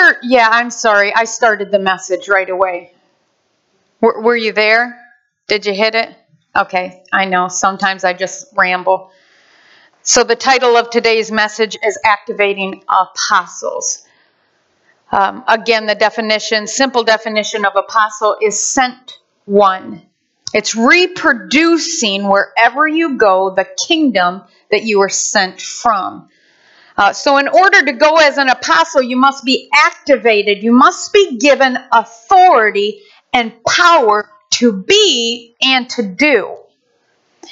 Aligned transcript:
order, 0.00 0.18
yeah, 0.22 0.48
I'm 0.50 0.70
sorry. 0.70 1.14
I 1.14 1.24
started 1.24 1.70
the 1.70 1.78
message 1.78 2.28
right 2.28 2.48
away. 2.48 2.92
Were, 4.00 4.20
were 4.20 4.36
you 4.36 4.52
there? 4.52 4.98
Did 5.48 5.66
you 5.66 5.74
hit 5.74 5.94
it? 5.94 6.14
Okay, 6.56 7.04
I 7.12 7.26
know. 7.26 7.48
Sometimes 7.48 8.04
I 8.04 8.12
just 8.12 8.46
ramble. 8.56 9.10
So, 10.02 10.24
the 10.24 10.36
title 10.36 10.76
of 10.76 10.90
today's 10.90 11.30
message 11.30 11.76
is 11.84 11.98
Activating 12.04 12.82
Apostles. 12.88 14.06
Um, 15.12 15.44
again, 15.46 15.86
the 15.86 15.94
definition, 15.94 16.66
simple 16.66 17.04
definition 17.04 17.64
of 17.64 17.76
apostle 17.76 18.36
is 18.40 18.58
sent 18.58 19.18
one. 19.44 20.02
It's 20.52 20.74
reproducing 20.74 22.28
wherever 22.28 22.86
you 22.86 23.16
go 23.16 23.54
the 23.54 23.68
kingdom 23.86 24.42
that 24.70 24.84
you 24.84 24.98
were 24.98 25.08
sent 25.08 25.60
from. 25.60 26.28
Uh, 27.00 27.14
so, 27.14 27.38
in 27.38 27.48
order 27.48 27.82
to 27.82 27.92
go 27.92 28.18
as 28.18 28.36
an 28.36 28.50
apostle, 28.50 29.00
you 29.00 29.16
must 29.16 29.42
be 29.42 29.70
activated. 29.74 30.62
You 30.62 30.72
must 30.72 31.14
be 31.14 31.38
given 31.38 31.78
authority 31.90 33.00
and 33.32 33.54
power 33.64 34.28
to 34.50 34.72
be 34.82 35.56
and 35.62 35.88
to 35.90 36.02
do. 36.02 36.58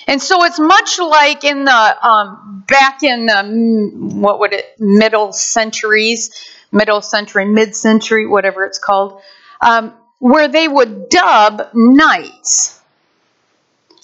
And 0.07 0.21
so 0.21 0.45
it's 0.45 0.59
much 0.59 0.99
like 0.99 1.45
in 1.45 1.65
the 1.65 2.07
um, 2.07 2.65
back 2.69 3.03
in 3.03 3.25
the 3.25 3.33
mm, 3.33 4.21
what 4.21 4.39
would 4.41 4.53
it 4.53 4.67
middle 4.79 5.33
centuries, 5.33 6.31
middle 6.71 7.01
century, 7.01 7.47
mid 7.47 7.75
century, 7.75 8.27
whatever 8.27 8.67
it's 8.67 8.79
called, 8.79 9.23
um, 9.63 9.95
where 10.19 10.49
they 10.49 10.69
would 10.69 11.09
dub 11.09 11.71
knights. 11.73 12.78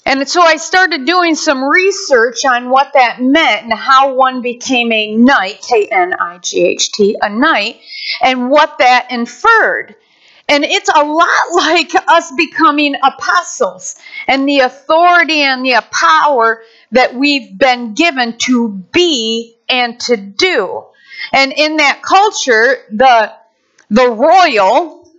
And 0.05 0.27
so 0.29 0.41
I 0.41 0.57
started 0.57 1.05
doing 1.05 1.33
some 1.33 1.63
research 1.63 2.45
on 2.45 2.69
what 2.69 2.91
that 2.93 3.19
meant 3.19 3.63
and 3.63 3.73
how 3.73 4.13
one 4.13 4.41
became 4.41 4.91
a 4.91 5.15
knight, 5.15 5.65
K 5.67 5.87
N 5.91 6.13
I 6.13 6.37
G 6.37 6.63
H 6.63 6.91
T, 6.91 7.17
a 7.19 7.29
knight, 7.29 7.81
and 8.21 8.51
what 8.51 8.77
that 8.79 9.07
inferred. 9.09 9.95
And 10.47 10.63
it's 10.63 10.89
a 10.89 11.03
lot 11.03 11.27
like 11.55 11.91
us 12.07 12.31
becoming 12.37 12.95
apostles 13.01 13.95
and 14.27 14.47
the 14.47 14.59
authority 14.59 15.41
and 15.41 15.65
the 15.65 15.83
power 15.91 16.61
that 16.91 17.15
we've 17.15 17.57
been 17.57 17.95
given 17.95 18.37
to 18.39 18.69
be 18.69 19.55
and 19.67 19.99
to 20.01 20.17
do. 20.17 20.83
And 21.33 21.51
in 21.51 21.77
that 21.77 22.03
culture, 22.03 22.77
the, 22.91 23.33
the 23.89 24.07
royal, 24.07 25.09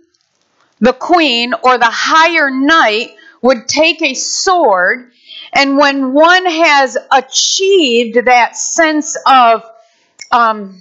the 0.79 0.93
queen, 0.93 1.53
or 1.61 1.77
the 1.77 1.89
higher 1.89 2.49
knight 2.49 3.16
would 3.41 3.67
take 3.67 4.01
a 4.01 4.13
sword, 4.13 5.11
and 5.53 5.77
when 5.77 6.13
one 6.13 6.45
has 6.45 6.97
achieved 7.11 8.25
that 8.25 8.55
sense 8.55 9.17
of 9.25 9.63
um, 10.31 10.79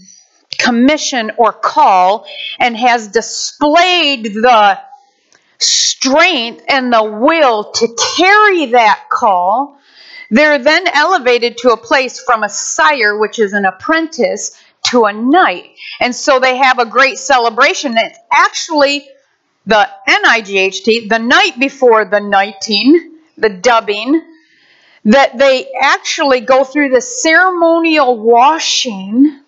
commission 0.59 1.33
or 1.37 1.53
call 1.53 2.27
and 2.59 2.77
has 2.77 3.09
displayed 3.09 4.25
the 4.25 4.81
strength 5.59 6.63
and 6.69 6.93
the 6.93 7.03
will 7.03 7.73
to 7.73 7.89
carry 8.17 8.67
that 8.67 9.05
call, 9.11 9.79
they're 10.31 10.59
then 10.59 10.87
elevated 10.89 11.59
to 11.59 11.71
a 11.71 11.77
place 11.77 12.21
from 12.21 12.43
a 12.43 12.49
sire, 12.49 13.17
which 13.19 13.39
is 13.39 13.53
an 13.53 13.65
apprentice, 13.65 14.61
to 14.87 15.05
a 15.05 15.13
knight. 15.13 15.71
And 16.01 16.15
so 16.15 16.41
they 16.41 16.57
have 16.57 16.79
a 16.79 16.87
great 16.87 17.19
celebration. 17.19 17.95
It's 17.97 18.19
actually 18.33 19.09
the 19.67 19.89
NIGHT, 20.09 21.09
the 21.09 21.19
night 21.19 21.59
before 21.59 22.05
the 22.05 22.21
knighting, 22.21 23.19
the 23.37 23.51
dubbing, 23.51 24.23
that 25.05 25.39
they 25.39 25.71
actually 25.81 26.41
go 26.41 26.65
through 26.65 26.91
the 26.91 27.01
ceremonial 27.01 28.19
washing. 28.19 29.41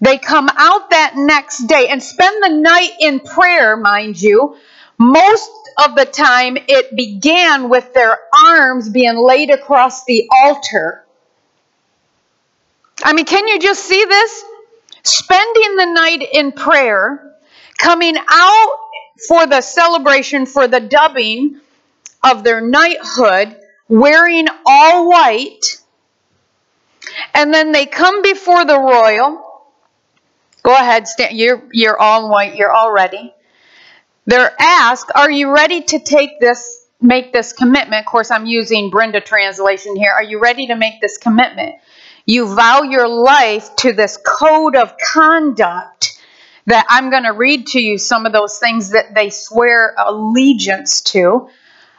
They 0.00 0.18
come 0.18 0.48
out 0.48 0.90
that 0.90 1.14
next 1.16 1.66
day 1.66 1.88
and 1.88 2.02
spend 2.02 2.42
the 2.42 2.60
night 2.60 2.92
in 3.00 3.20
prayer, 3.20 3.76
mind 3.76 4.20
you. 4.20 4.56
Most 4.98 5.50
of 5.82 5.94
the 5.94 6.04
time, 6.04 6.58
it 6.68 6.94
began 6.94 7.68
with 7.68 7.94
their 7.94 8.18
arms 8.46 8.88
being 8.88 9.16
laid 9.16 9.50
across 9.50 10.04
the 10.04 10.28
altar. 10.44 11.04
I 13.02 13.12
mean, 13.12 13.24
can 13.24 13.48
you 13.48 13.58
just 13.58 13.84
see 13.84 14.04
this? 14.04 14.44
Spending 15.02 15.76
the 15.76 15.86
night 15.86 16.28
in 16.32 16.52
prayer 16.52 17.29
coming 17.80 18.16
out 18.16 18.78
for 19.28 19.46
the 19.46 19.60
celebration 19.60 20.46
for 20.46 20.68
the 20.68 20.80
dubbing 20.80 21.60
of 22.22 22.44
their 22.44 22.60
knighthood, 22.60 23.56
wearing 23.88 24.46
all 24.66 25.08
white. 25.08 25.78
And 27.34 27.52
then 27.52 27.72
they 27.72 27.86
come 27.86 28.22
before 28.22 28.64
the 28.64 28.78
royal. 28.78 29.46
Go 30.62 30.74
ahead, 30.74 31.08
stand. 31.08 31.36
You're, 31.36 31.62
you're 31.72 31.98
all 31.98 32.30
white. 32.30 32.56
You're 32.56 32.72
all 32.72 32.92
ready. 32.92 33.34
They're 34.26 34.54
asked, 34.60 35.10
Are 35.14 35.30
you 35.30 35.54
ready 35.54 35.82
to 35.82 35.98
take 35.98 36.38
this, 36.40 36.86
make 37.00 37.32
this 37.32 37.52
commitment? 37.52 38.04
Of 38.04 38.06
course, 38.06 38.30
I'm 38.30 38.46
using 38.46 38.90
Brenda 38.90 39.20
translation 39.20 39.96
here. 39.96 40.12
Are 40.12 40.22
you 40.22 40.40
ready 40.40 40.66
to 40.68 40.76
make 40.76 41.00
this 41.00 41.16
commitment? 41.16 41.76
You 42.26 42.54
vow 42.54 42.82
your 42.82 43.08
life 43.08 43.74
to 43.76 43.92
this 43.92 44.18
code 44.24 44.76
of 44.76 44.94
conduct 45.12 46.09
that 46.66 46.86
I'm 46.88 47.10
going 47.10 47.24
to 47.24 47.32
read 47.32 47.68
to 47.68 47.80
you 47.80 47.98
some 47.98 48.26
of 48.26 48.32
those 48.32 48.58
things 48.58 48.90
that 48.90 49.14
they 49.14 49.30
swear 49.30 49.94
allegiance 49.98 51.00
to. 51.02 51.48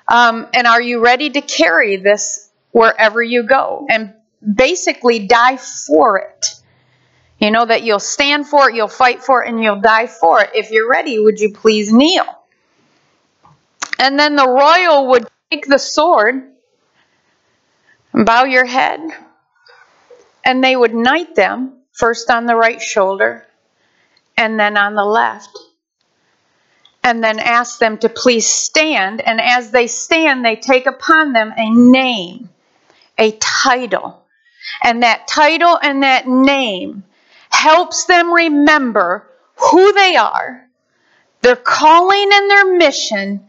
Um, 0.07 0.47
and 0.53 0.67
are 0.67 0.81
you 0.81 1.03
ready 1.03 1.29
to 1.31 1.41
carry 1.41 1.97
this 1.97 2.49
wherever 2.71 3.21
you 3.21 3.43
go? 3.43 3.85
And 3.89 4.13
basically 4.41 5.27
die 5.27 5.57
for 5.57 6.19
it. 6.19 6.55
You 7.39 7.49
know 7.49 7.65
that 7.65 7.83
you'll 7.83 7.99
stand 7.99 8.47
for 8.47 8.69
it, 8.69 8.75
you'll 8.75 8.87
fight 8.87 9.23
for 9.23 9.43
it, 9.43 9.49
and 9.49 9.63
you'll 9.63 9.81
die 9.81 10.07
for 10.07 10.41
it. 10.41 10.51
If 10.53 10.69
you're 10.69 10.89
ready, 10.89 11.17
would 11.17 11.39
you 11.39 11.53
please 11.53 11.91
kneel? 11.91 12.25
And 13.97 14.19
then 14.19 14.35
the 14.35 14.47
royal 14.47 15.07
would 15.09 15.27
take 15.49 15.65
the 15.65 15.79
sword, 15.79 16.51
bow 18.13 18.43
your 18.43 18.65
head, 18.65 18.99
and 20.45 20.63
they 20.63 20.75
would 20.75 20.93
knight 20.93 21.35
them 21.35 21.77
first 21.91 22.29
on 22.29 22.45
the 22.45 22.55
right 22.55 22.81
shoulder, 22.81 23.45
and 24.37 24.59
then 24.59 24.77
on 24.77 24.95
the 24.95 25.05
left. 25.05 25.57
And 27.03 27.23
then 27.23 27.39
ask 27.39 27.79
them 27.79 27.97
to 27.99 28.09
please 28.09 28.45
stand. 28.45 29.21
And 29.21 29.41
as 29.41 29.71
they 29.71 29.87
stand, 29.87 30.45
they 30.45 30.55
take 30.55 30.85
upon 30.85 31.33
them 31.33 31.51
a 31.57 31.69
name, 31.69 32.49
a 33.17 33.31
title. 33.39 34.23
And 34.83 35.03
that 35.03 35.27
title 35.27 35.77
and 35.81 36.03
that 36.03 36.27
name 36.27 37.03
helps 37.49 38.05
them 38.05 38.31
remember 38.31 39.27
who 39.55 39.93
they 39.93 40.15
are, 40.15 40.67
their 41.41 41.55
calling 41.55 42.29
and 42.31 42.49
their 42.49 42.77
mission, 42.77 43.47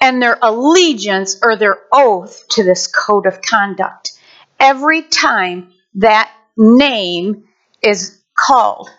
and 0.00 0.22
their 0.22 0.38
allegiance 0.42 1.38
or 1.42 1.56
their 1.56 1.78
oath 1.92 2.46
to 2.50 2.62
this 2.62 2.86
code 2.86 3.26
of 3.26 3.42
conduct. 3.42 4.12
Every 4.60 5.02
time 5.02 5.72
that 5.96 6.30
name 6.56 7.44
is 7.82 8.20
called. 8.36 8.90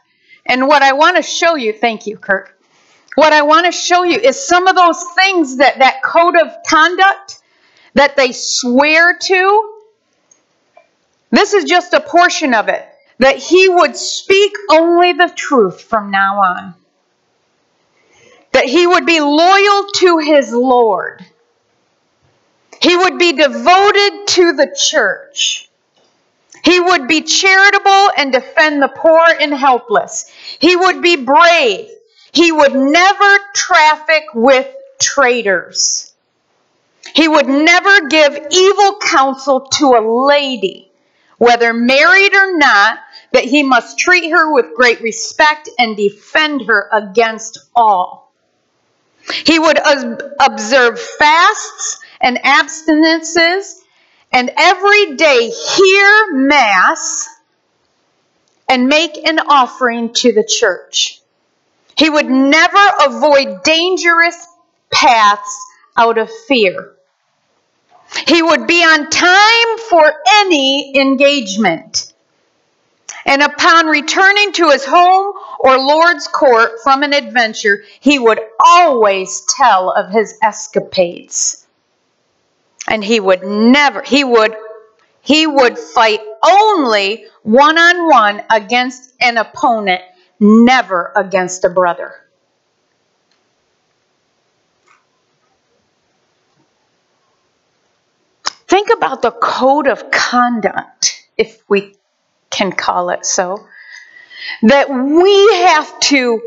And 0.45 0.67
what 0.67 0.81
I 0.83 0.93
want 0.93 1.17
to 1.17 1.23
show 1.23 1.55
you, 1.55 1.73
thank 1.73 2.07
you, 2.07 2.17
Kirk. 2.17 2.57
What 3.15 3.33
I 3.33 3.43
want 3.43 3.65
to 3.65 3.71
show 3.71 4.03
you 4.03 4.19
is 4.19 4.47
some 4.47 4.67
of 4.67 4.75
those 4.75 5.03
things 5.15 5.57
that 5.57 5.79
that 5.79 6.03
code 6.03 6.35
of 6.35 6.51
conduct 6.67 7.39
that 7.93 8.15
they 8.15 8.31
swear 8.33 9.17
to. 9.17 9.71
This 11.31 11.53
is 11.53 11.63
just 11.63 11.93
a 11.93 12.01
portion 12.01 12.53
of 12.53 12.67
it. 12.67 12.85
That 13.19 13.37
he 13.37 13.69
would 13.69 13.95
speak 13.95 14.53
only 14.69 15.13
the 15.13 15.31
truth 15.33 15.81
from 15.81 16.11
now 16.11 16.35
on. 16.41 16.75
That 18.51 18.65
he 18.65 18.85
would 18.85 19.05
be 19.05 19.21
loyal 19.21 19.87
to 19.95 20.17
his 20.19 20.51
Lord. 20.51 21.25
He 22.81 22.95
would 22.95 23.17
be 23.17 23.33
devoted 23.33 24.27
to 24.27 24.53
the 24.53 24.75
church. 24.77 25.69
He 26.65 26.79
would 26.79 27.07
be 27.07 27.21
charitable 27.21 28.09
and 28.17 28.33
defend 28.33 28.81
the 28.81 28.87
poor 28.87 29.23
and 29.39 29.53
helpless. 29.53 30.31
He 30.57 30.75
would 30.75 30.99
be 30.99 31.15
brave. 31.15 31.91
He 32.33 32.51
would 32.51 32.73
never 32.73 33.37
traffic 33.53 34.23
with 34.33 34.67
traitors. 34.99 36.11
He 37.13 37.27
would 37.27 37.47
never 37.47 38.07
give 38.07 38.47
evil 38.49 38.97
counsel 38.99 39.61
to 39.61 39.93
a 39.93 40.25
lady, 40.25 40.91
whether 41.37 41.71
married 41.71 42.33
or 42.33 42.57
not, 42.57 42.97
that 43.31 43.43
he 43.43 43.61
must 43.61 43.99
treat 43.99 44.31
her 44.31 44.51
with 44.51 44.75
great 44.75 45.01
respect 45.01 45.69
and 45.77 45.95
defend 45.95 46.63
her 46.65 46.89
against 46.91 47.59
all. 47.75 48.33
He 49.45 49.59
would 49.59 49.79
observe 50.39 50.99
fasts 50.99 51.99
and 52.21 52.39
abstinences 52.43 53.81
and 54.35 54.51
every 54.57 55.15
day 55.15 55.49
hear 55.49 56.33
Mass 56.33 57.29
and 58.67 58.89
make 58.89 59.17
an 59.25 59.39
offering 59.39 60.11
to 60.13 60.33
the 60.33 60.43
church. 60.43 61.21
He 61.97 62.09
would 62.09 62.29
never 62.29 62.85
avoid 63.05 63.63
dangerous 63.63 64.35
paths 64.91 65.57
out 65.95 66.17
of 66.17 66.29
fear. 66.49 66.91
He 68.27 68.41
would 68.41 68.67
be 68.67 68.83
on 68.83 69.09
time 69.09 69.77
for 69.89 70.13
any 70.41 70.97
engagement. 70.99 72.11
And 73.25 73.41
upon 73.41 73.87
returning 73.87 74.51
to 74.53 74.69
his 74.69 74.85
home 74.85 75.33
or 75.61 75.77
Lord's 75.77 76.27
court 76.27 76.81
from 76.83 77.03
an 77.03 77.13
adventure, 77.13 77.83
he 78.01 78.19
would 78.19 78.41
always 78.59 79.45
tell 79.57 79.91
of 79.91 80.11
his 80.11 80.37
escapades. 80.43 81.64
And 82.87 83.03
he 83.03 83.19
would 83.19 83.43
never, 83.43 84.01
he 84.01 84.23
would, 84.23 84.55
he 85.21 85.47
would 85.47 85.77
fight 85.77 86.19
only 86.47 87.25
one 87.43 87.77
on 87.77 88.07
one 88.07 88.43
against 88.49 89.13
an 89.21 89.37
opponent, 89.37 90.01
never 90.39 91.11
against 91.15 91.63
a 91.63 91.69
brother. 91.69 92.13
Think 98.67 98.89
about 98.91 99.21
the 99.21 99.31
code 99.31 99.87
of 99.87 100.11
conduct, 100.11 101.27
if 101.37 101.63
we 101.69 101.95
can 102.49 102.71
call 102.71 103.09
it 103.09 103.25
so, 103.25 103.65
that 104.63 104.89
we 104.89 105.53
have 105.65 105.99
to, 106.01 106.41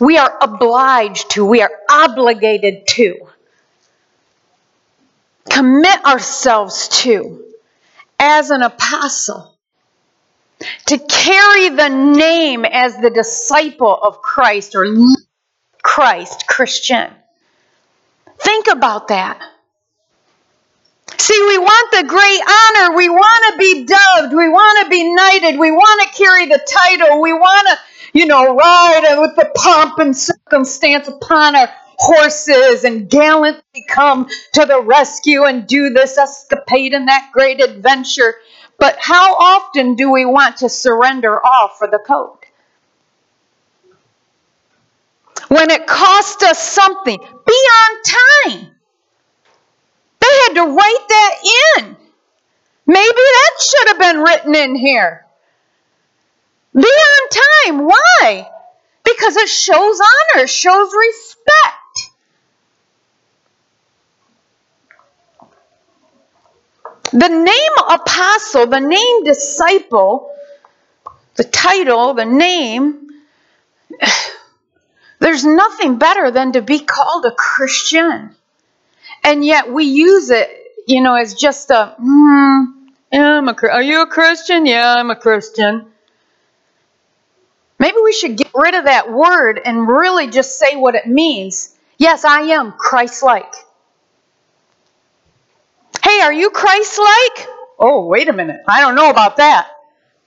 we 0.00 0.18
are 0.18 0.38
obliged 0.40 1.30
to, 1.32 1.44
we 1.44 1.62
are 1.62 1.70
obligated 1.90 2.86
to 2.86 3.28
commit 5.50 6.04
ourselves 6.04 6.88
to 7.02 7.44
as 8.18 8.50
an 8.50 8.62
apostle. 8.62 9.54
To 10.86 10.98
carry 10.98 11.68
the 11.68 11.88
name 11.88 12.64
as 12.64 12.96
the 12.98 13.10
disciple 13.10 13.94
of 13.94 14.20
Christ 14.20 14.74
or 14.74 14.86
Christ, 15.82 16.46
Christian. 16.48 17.12
Think 18.40 18.66
about 18.66 19.08
that. 19.08 19.40
See, 21.16 21.40
we 21.46 21.58
want 21.58 21.90
the 21.92 22.04
great 22.08 22.40
honor. 22.40 22.96
We 22.96 23.08
want 23.08 23.52
to 23.52 23.58
be 23.58 23.84
dubbed. 23.84 24.34
We 24.34 24.48
want 24.48 24.84
to 24.84 24.90
be 24.90 25.14
knighted. 25.14 25.58
We 25.58 25.70
want 25.70 26.02
to 26.02 26.18
carry 26.22 26.46
the 26.46 26.60
title. 26.66 27.20
We 27.20 27.32
want 27.32 27.68
to, 27.68 28.18
you 28.18 28.26
know, 28.26 28.54
ride 28.54 29.16
with 29.20 29.36
the 29.36 29.50
pomp 29.54 29.98
and 29.98 30.16
circumstance 30.16 31.08
upon 31.08 31.54
our 31.54 31.70
horses 31.98 32.84
and 32.84 33.10
gallantly 33.10 33.84
come 33.88 34.28
to 34.54 34.64
the 34.64 34.80
rescue 34.80 35.44
and 35.44 35.66
do 35.66 35.90
this 35.90 36.16
escapade 36.16 36.94
and 36.94 37.08
that 37.08 37.30
great 37.32 37.62
adventure. 37.62 38.34
But 38.78 38.96
how 39.00 39.34
often 39.34 39.96
do 39.96 40.10
we 40.10 40.24
want 40.24 40.58
to 40.58 40.68
surrender 40.68 41.44
all 41.44 41.68
for 41.76 41.88
the 41.88 41.98
code? 41.98 42.38
When 45.48 45.70
it 45.70 45.86
costs 45.86 46.42
us 46.42 46.58
something, 46.58 47.18
be 47.18 47.52
on 47.52 48.02
time. 48.04 48.70
They 50.20 50.26
had 50.44 50.54
to 50.54 50.66
write 50.66 51.08
that 51.08 51.34
in. 51.78 51.96
Maybe 52.86 53.02
that 53.02 53.50
should 53.60 53.88
have 53.88 53.98
been 53.98 54.22
written 54.22 54.54
in 54.54 54.74
here. 54.74 55.26
Be 56.74 56.80
on 56.80 57.28
time. 57.30 57.86
Why? 57.86 58.50
Because 59.04 59.36
it 59.36 59.48
shows 59.48 60.00
honor, 60.00 60.46
shows 60.46 60.92
respect. 60.94 61.77
The 67.18 67.28
name 67.28 67.72
apostle, 67.90 68.66
the 68.68 68.78
name 68.78 69.24
disciple, 69.24 70.32
the 71.34 71.42
title, 71.42 72.14
the 72.14 72.24
name, 72.24 73.08
there's 75.18 75.44
nothing 75.44 75.98
better 75.98 76.30
than 76.30 76.52
to 76.52 76.62
be 76.62 76.78
called 76.78 77.24
a 77.24 77.32
Christian. 77.32 78.36
And 79.24 79.44
yet 79.44 79.72
we 79.72 79.86
use 79.86 80.30
it, 80.30 80.48
you 80.86 81.02
know, 81.02 81.16
as 81.16 81.34
just 81.34 81.70
a, 81.70 81.96
hmm, 81.98 82.64
I'm 83.12 83.48
a, 83.48 83.56
are 83.68 83.82
you 83.82 84.02
a 84.02 84.06
Christian? 84.06 84.64
Yeah, 84.64 84.94
I'm 84.96 85.10
a 85.10 85.16
Christian. 85.16 85.86
Maybe 87.80 87.96
we 88.04 88.12
should 88.12 88.36
get 88.36 88.52
rid 88.54 88.76
of 88.76 88.84
that 88.84 89.12
word 89.12 89.60
and 89.64 89.88
really 89.88 90.28
just 90.28 90.56
say 90.56 90.76
what 90.76 90.94
it 90.94 91.08
means. 91.08 91.76
Yes, 91.96 92.24
I 92.24 92.42
am 92.42 92.74
Christ 92.78 93.24
like. 93.24 93.52
Are 96.20 96.32
you 96.32 96.50
Christ 96.50 96.98
like? 96.98 97.48
Oh, 97.78 98.06
wait 98.06 98.28
a 98.28 98.32
minute. 98.32 98.60
I 98.66 98.80
don't 98.80 98.94
know 98.94 99.10
about 99.10 99.36
that. 99.36 99.68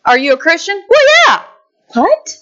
Are 0.05 0.17
you 0.17 0.33
a 0.33 0.37
Christian? 0.37 0.81
Well, 0.89 0.99
yeah. 1.27 1.43
What? 1.93 2.37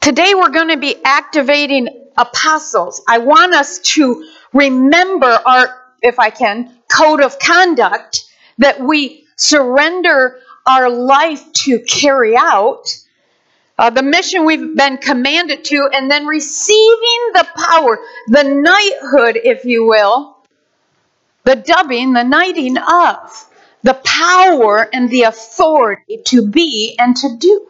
Today 0.00 0.34
we're 0.34 0.50
going 0.50 0.68
to 0.68 0.76
be 0.76 0.96
activating 1.04 1.88
apostles. 2.16 3.02
I 3.06 3.18
want 3.18 3.54
us 3.54 3.80
to 3.80 4.26
remember 4.52 5.26
our, 5.26 5.82
if 6.02 6.18
I 6.18 6.30
can, 6.30 6.74
code 6.90 7.20
of 7.20 7.38
conduct 7.38 8.24
that 8.58 8.80
we 8.80 9.26
surrender 9.36 10.40
our 10.66 10.88
life 10.90 11.52
to 11.52 11.80
carry 11.80 12.36
out 12.36 12.96
uh, 13.80 13.88
the 13.88 14.02
mission 14.02 14.44
we've 14.44 14.76
been 14.76 14.98
commanded 14.98 15.64
to, 15.64 15.88
and 15.90 16.10
then 16.10 16.26
receiving 16.26 17.30
the 17.32 17.46
power, 17.56 17.98
the 18.28 18.42
knighthood, 18.42 19.40
if 19.42 19.64
you 19.64 19.86
will, 19.86 20.36
the 21.44 21.56
dubbing, 21.56 22.12
the 22.12 22.22
knighting 22.22 22.76
of, 22.76 23.50
the 23.82 23.98
power 24.04 24.86
and 24.92 25.08
the 25.08 25.22
authority 25.22 26.18
to 26.26 26.46
be 26.46 26.94
and 26.98 27.16
to 27.16 27.38
do. 27.38 27.68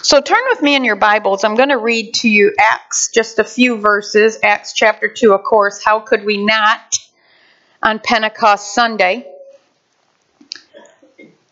So 0.00 0.22
turn 0.22 0.42
with 0.48 0.62
me 0.62 0.74
in 0.74 0.84
your 0.84 0.96
Bibles. 0.96 1.44
I'm 1.44 1.54
going 1.54 1.68
to 1.68 1.76
read 1.76 2.14
to 2.14 2.28
you 2.30 2.54
Acts, 2.58 3.10
just 3.12 3.38
a 3.38 3.44
few 3.44 3.76
verses. 3.76 4.38
Acts 4.42 4.72
chapter 4.72 5.06
2, 5.06 5.34
of 5.34 5.42
course. 5.42 5.84
How 5.84 6.00
could 6.00 6.24
we 6.24 6.42
not 6.42 6.96
on 7.82 7.98
Pentecost 7.98 8.74
Sunday? 8.74 9.30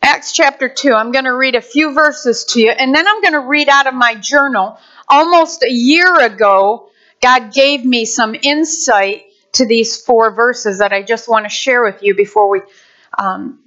Acts 0.07 0.33
chapter 0.33 0.69
2. 0.69 0.93
I'm 0.93 1.13
going 1.13 1.25
to 1.25 1.35
read 1.35 1.55
a 1.55 1.63
few 1.63 1.95
verses 1.95 2.45
to 2.51 2.61
you, 2.61 2.71
and 2.71 2.95
then 2.95 3.09
I'm 3.09 3.23
going 3.23 3.33
to 3.33 3.41
read 3.41 3.71
out 3.71 3.87
of 3.87 3.95
my 3.95 4.15
journal. 4.15 4.79
Almost 5.09 5.63
a 5.63 5.71
year 5.71 6.21
ago, 6.21 6.91
God 7.23 7.55
gave 7.55 7.87
me 7.87 8.05
some 8.05 8.37
insight 8.43 9.25
to 9.53 9.65
these 9.65 9.97
four 9.97 10.31
verses 10.31 10.81
that 10.81 10.93
I 10.93 11.03
just 11.03 11.27
want 11.27 11.47
to 11.47 11.49
share 11.49 11.83
with 11.83 12.03
you 12.03 12.15
before 12.15 12.51
we 12.51 12.61
um, 13.17 13.61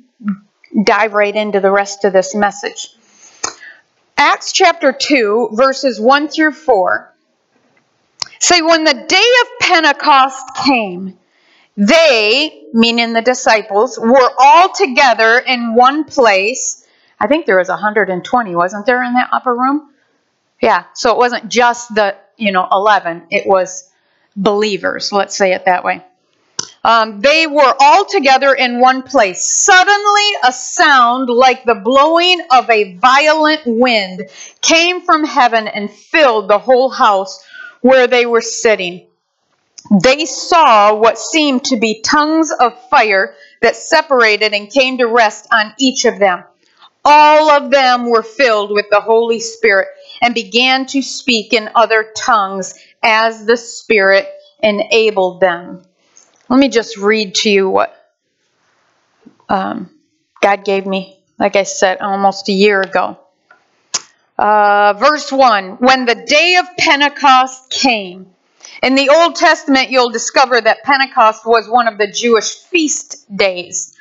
dive 0.83 1.13
right 1.13 1.35
into 1.35 1.59
the 1.59 1.71
rest 1.71 2.05
of 2.05 2.13
this 2.13 2.35
message. 2.35 2.95
Acts 4.15 4.51
chapter 4.51 4.93
2, 4.93 5.49
verses 5.53 5.99
1 5.99 6.27
through 6.27 6.51
4 6.51 7.15
say, 8.37 8.61
When 8.61 8.83
the 8.83 8.93
day 8.93 9.31
of 9.41 9.59
Pentecost 9.59 10.45
came, 10.67 11.17
they, 11.77 12.63
meaning 12.73 13.13
the 13.13 13.21
disciples, 13.21 13.99
were 13.99 14.31
all 14.39 14.73
together 14.73 15.37
in 15.37 15.75
one 15.75 16.05
place. 16.05 16.85
I 17.19 17.27
think 17.27 17.45
there 17.45 17.59
was 17.59 17.69
120, 17.69 18.55
wasn't 18.55 18.85
there, 18.87 19.03
in 19.03 19.13
that 19.13 19.29
upper 19.31 19.55
room? 19.55 19.91
Yeah, 20.61 20.85
so 20.93 21.11
it 21.11 21.17
wasn't 21.17 21.49
just 21.49 21.93
the, 21.93 22.15
you 22.35 22.51
know, 22.51 22.67
11. 22.71 23.27
It 23.29 23.45
was 23.45 23.89
believers, 24.35 25.11
let's 25.11 25.37
say 25.37 25.53
it 25.53 25.65
that 25.65 25.83
way. 25.83 26.03
Um, 26.83 27.21
they 27.21 27.45
were 27.47 27.75
all 27.79 28.05
together 28.05 28.53
in 28.53 28.79
one 28.79 29.03
place. 29.03 29.45
Suddenly, 29.45 30.31
a 30.45 30.51
sound 30.51 31.29
like 31.29 31.63
the 31.63 31.75
blowing 31.75 32.41
of 32.51 32.69
a 32.69 32.95
violent 32.95 33.63
wind 33.65 34.29
came 34.61 35.01
from 35.01 35.25
heaven 35.25 35.67
and 35.67 35.91
filled 35.91 36.49
the 36.49 36.59
whole 36.59 36.89
house 36.89 37.43
where 37.81 38.07
they 38.07 38.25
were 38.25 38.41
sitting 38.41 39.06
they 39.89 40.25
saw 40.25 40.95
what 40.95 41.17
seemed 41.17 41.63
to 41.65 41.77
be 41.77 42.01
tongues 42.01 42.51
of 42.51 42.77
fire 42.89 43.35
that 43.61 43.75
separated 43.75 44.53
and 44.53 44.69
came 44.69 44.97
to 44.97 45.05
rest 45.05 45.47
on 45.51 45.73
each 45.79 46.05
of 46.05 46.19
them. 46.19 46.43
All 47.05 47.49
of 47.49 47.71
them 47.71 48.09
were 48.09 48.23
filled 48.23 48.71
with 48.71 48.87
the 48.89 48.99
Holy 48.99 49.39
Spirit 49.39 49.87
and 50.21 50.33
began 50.33 50.85
to 50.87 51.01
speak 51.01 51.53
in 51.53 51.69
other 51.73 52.11
tongues 52.17 52.73
as 53.01 53.45
the 53.45 53.55
Spirit 53.55 54.27
enabled 54.61 55.39
them. 55.39 55.83
Let 56.49 56.59
me 56.59 56.67
just 56.69 56.97
read 56.97 57.35
to 57.35 57.49
you 57.49 57.69
what 57.69 57.95
um, 59.47 59.89
God 60.41 60.65
gave 60.65 60.85
me, 60.85 61.17
like 61.39 61.55
I 61.55 61.63
said, 61.63 61.99
almost 61.99 62.49
a 62.49 62.53
year 62.53 62.81
ago. 62.81 63.19
Uh, 64.37 64.93
verse 64.93 65.31
1 65.31 65.77
When 65.77 66.05
the 66.05 66.15
day 66.15 66.57
of 66.57 66.65
Pentecost 66.77 67.69
came, 67.69 68.27
in 68.83 68.95
the 68.95 69.09
Old 69.09 69.35
Testament, 69.35 69.89
you'll 69.89 70.11
discover 70.11 70.59
that 70.59 70.83
Pentecost 70.83 71.45
was 71.45 71.67
one 71.69 71.87
of 71.87 71.97
the 71.97 72.07
Jewish 72.07 72.55
feast 72.55 73.25
days. 73.35 73.95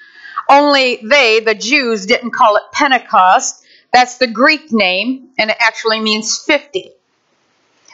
Only 0.49 1.00
they, 1.02 1.40
the 1.40 1.54
Jews, 1.54 2.06
didn't 2.06 2.33
call 2.33 2.56
it 2.56 2.62
Pentecost. 2.73 3.64
That's 3.92 4.18
the 4.18 4.26
Greek 4.26 4.73
name, 4.73 5.30
and 5.38 5.50
it 5.50 5.56
actually 5.61 6.00
means 6.00 6.38
50. 6.38 6.92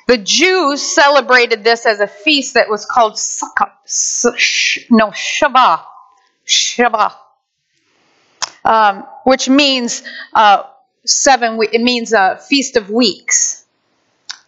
The 0.09 0.19
Jews 0.19 0.83
celebrated 0.83 1.63
this 1.65 1.87
as 1.87 2.01
a 2.01 2.09
feast 2.09 2.55
that 2.55 2.69
was 2.69 2.85
called 2.85 3.15
Sukkot, 3.15 3.71
no, 4.91 5.07
Shabbat, 5.09 5.85
Shabbat, 6.47 7.15
um, 8.65 9.07
which 9.25 9.49
means 9.49 10.03
uh, 10.35 10.65
seven. 11.07 11.59
It 11.73 11.81
means 11.81 12.13
a 12.13 12.39
feast 12.49 12.77
of 12.77 12.91
weeks. 12.91 13.62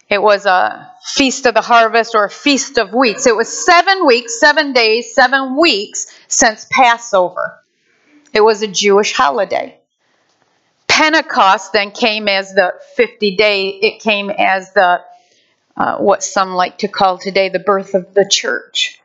It 0.09 0.21
was 0.21 0.45
a 0.45 0.91
feast 1.03 1.45
of 1.45 1.53
the 1.55 1.61
harvest 1.61 2.13
or 2.15 2.25
a 2.25 2.29
feast 2.29 2.77
of 2.77 2.93
weeks. 2.93 3.25
It 3.25 3.35
was 3.35 3.65
seven 3.65 4.05
weeks, 4.05 4.39
seven 4.39 4.71
days, 4.71 5.15
seven 5.15 5.55
weeks 5.59 6.07
since 6.27 6.67
Passover. 6.69 7.59
It 8.33 8.41
was 8.41 8.61
a 8.61 8.67
Jewish 8.67 9.13
holiday. 9.13 9.79
Pentecost 10.87 11.73
then 11.73 11.91
came 11.91 12.27
as 12.27 12.53
the 12.53 12.75
50 12.95 13.35
day, 13.35 13.67
it 13.67 13.99
came 13.99 14.29
as 14.29 14.73
the, 14.73 15.01
uh, 15.75 15.97
what 15.97 16.23
some 16.23 16.53
like 16.53 16.77
to 16.79 16.87
call 16.87 17.17
today, 17.17 17.49
the 17.49 17.59
birth 17.59 17.95
of 17.95 18.13
the 18.13 18.27
church. 18.29 19.01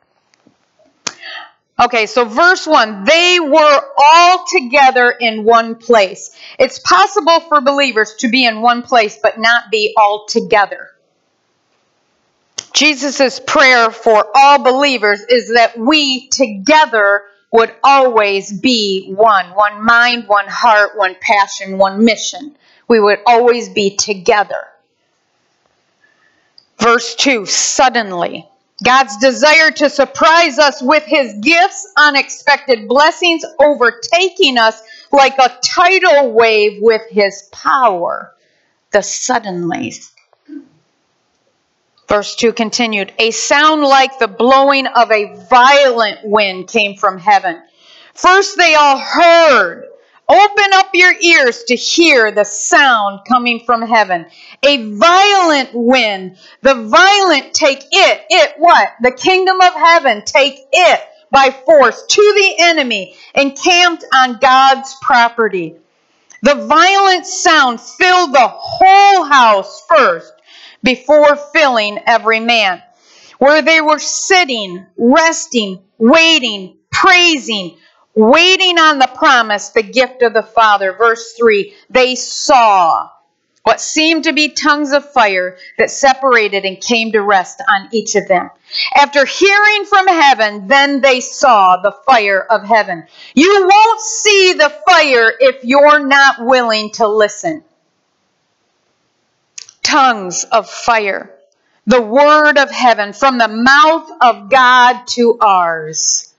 Okay, 1.80 2.04
so 2.04 2.26
verse 2.26 2.66
1 2.66 3.04
they 3.04 3.40
were 3.40 3.80
all 3.96 4.44
together 4.46 5.10
in 5.10 5.44
one 5.44 5.76
place. 5.76 6.36
It's 6.58 6.78
possible 6.78 7.40
for 7.40 7.62
believers 7.62 8.16
to 8.18 8.28
be 8.28 8.44
in 8.44 8.60
one 8.60 8.82
place 8.82 9.18
but 9.22 9.38
not 9.38 9.70
be 9.70 9.94
all 9.96 10.26
together. 10.26 10.90
Jesus' 12.74 13.40
prayer 13.40 13.90
for 13.90 14.26
all 14.34 14.62
believers 14.62 15.22
is 15.22 15.54
that 15.54 15.78
we 15.78 16.28
together 16.28 17.22
would 17.52 17.74
always 17.82 18.52
be 18.52 19.12
one 19.12 19.46
one 19.54 19.82
mind, 19.82 20.28
one 20.28 20.46
heart, 20.48 20.96
one 20.96 21.16
passion, 21.20 21.78
one 21.78 22.04
mission. 22.04 22.54
We 22.88 23.00
would 23.00 23.20
always 23.26 23.68
be 23.68 23.96
together. 23.96 24.66
Verse 26.78 27.14
2 27.16 27.46
Suddenly, 27.46 28.48
God's 28.82 29.16
desire 29.18 29.70
to 29.72 29.90
surprise 29.90 30.58
us 30.58 30.80
with 30.80 31.04
his 31.04 31.34
gifts, 31.40 31.92
unexpected 31.98 32.88
blessings, 32.88 33.44
overtaking 33.60 34.56
us 34.56 34.80
like 35.12 35.36
a 35.38 35.54
tidal 35.62 36.32
wave 36.32 36.80
with 36.80 37.02
his 37.10 37.48
power. 37.52 38.34
The 38.92 38.98
suddenlies. 39.00 40.10
Verse 42.08 42.34
2 42.34 42.52
continued 42.54 43.12
A 43.18 43.30
sound 43.30 43.82
like 43.82 44.18
the 44.18 44.26
blowing 44.26 44.86
of 44.86 45.12
a 45.12 45.36
violent 45.48 46.18
wind 46.24 46.66
came 46.66 46.96
from 46.96 47.18
heaven. 47.18 47.62
First, 48.14 48.56
they 48.56 48.74
all 48.74 48.98
heard. 48.98 49.89
Open 50.30 50.64
up 50.74 50.90
your 50.94 51.12
ears 51.12 51.64
to 51.64 51.74
hear 51.74 52.30
the 52.30 52.44
sound 52.44 53.22
coming 53.26 53.64
from 53.66 53.82
heaven. 53.82 54.26
A 54.62 54.92
violent 54.92 55.70
wind. 55.74 56.36
The 56.62 56.74
violent 56.74 57.52
take 57.52 57.82
it. 57.90 58.26
It 58.30 58.54
what? 58.58 58.90
The 59.02 59.10
kingdom 59.10 59.60
of 59.60 59.74
heaven. 59.74 60.22
Take 60.24 60.60
it 60.72 61.00
by 61.32 61.50
force 61.50 62.06
to 62.06 62.20
the 62.20 62.54
enemy, 62.60 63.16
encamped 63.34 64.04
on 64.14 64.38
God's 64.38 64.94
property. 65.02 65.74
The 66.42 66.54
violent 66.54 67.26
sound 67.26 67.80
filled 67.80 68.32
the 68.32 68.48
whole 68.48 69.24
house 69.24 69.84
first 69.88 70.32
before 70.84 71.34
filling 71.52 71.98
every 72.06 72.38
man. 72.38 72.80
Where 73.38 73.62
they 73.62 73.80
were 73.80 73.98
sitting, 73.98 74.86
resting, 74.96 75.82
waiting, 75.98 76.76
praising, 76.90 77.78
waiting 78.14 78.78
on 78.78 78.98
the 78.98 79.10
promise, 79.14 79.70
the 79.70 79.82
gift 79.82 80.22
of 80.22 80.32
the 80.32 80.42
Father. 80.42 80.92
Verse 80.92 81.34
3 81.34 81.74
They 81.90 82.14
saw 82.14 83.10
what 83.64 83.80
seemed 83.80 84.24
to 84.24 84.32
be 84.32 84.48
tongues 84.48 84.92
of 84.92 85.12
fire 85.12 85.58
that 85.78 85.90
separated 85.90 86.64
and 86.64 86.80
came 86.80 87.12
to 87.12 87.20
rest 87.20 87.62
on 87.68 87.88
each 87.92 88.16
of 88.16 88.26
them. 88.26 88.50
After 88.96 89.26
hearing 89.26 89.84
from 89.84 90.08
heaven, 90.08 90.66
then 90.68 91.00
they 91.02 91.20
saw 91.20 91.76
the 91.76 91.94
fire 92.06 92.40
of 92.42 92.64
heaven. 92.64 93.06
You 93.34 93.68
won't 93.68 94.00
see 94.00 94.54
the 94.54 94.72
fire 94.88 95.32
if 95.38 95.64
you're 95.64 96.06
not 96.06 96.36
willing 96.46 96.90
to 96.92 97.08
listen 97.08 97.64
tongues 99.90 100.44
of 100.44 100.70
fire, 100.70 101.34
the 101.86 102.00
word 102.00 102.58
of 102.58 102.70
heaven 102.70 103.12
from 103.12 103.38
the 103.38 103.48
mouth 103.48 104.08
of 104.20 104.50
God 104.50 105.06
to 105.08 105.38
ours. 105.40 106.29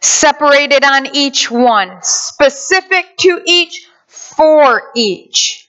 Separated 0.00 0.82
on 0.82 1.14
each 1.14 1.50
one, 1.50 1.98
specific 2.02 3.16
to 3.18 3.42
each, 3.44 3.86
for 4.06 4.90
each. 4.94 5.68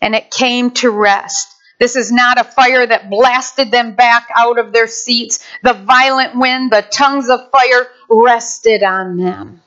And 0.00 0.14
it 0.14 0.30
came 0.30 0.70
to 0.72 0.90
rest. 0.90 1.54
This 1.78 1.94
is 1.94 2.10
not 2.10 2.40
a 2.40 2.44
fire 2.44 2.86
that 2.86 3.10
blasted 3.10 3.70
them 3.70 3.94
back 3.94 4.28
out 4.34 4.58
of 4.58 4.72
their 4.72 4.88
seats. 4.88 5.44
The 5.62 5.74
violent 5.74 6.36
wind, 6.36 6.72
the 6.72 6.82
tongues 6.82 7.28
of 7.28 7.50
fire 7.50 7.88
rested 8.08 8.82
on 8.82 9.16
them. 9.16 9.62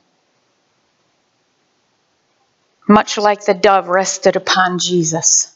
Much 2.88 3.16
like 3.16 3.44
the 3.44 3.54
dove 3.54 3.88
rested 3.88 4.36
upon 4.36 4.78
Jesus. 4.78 5.54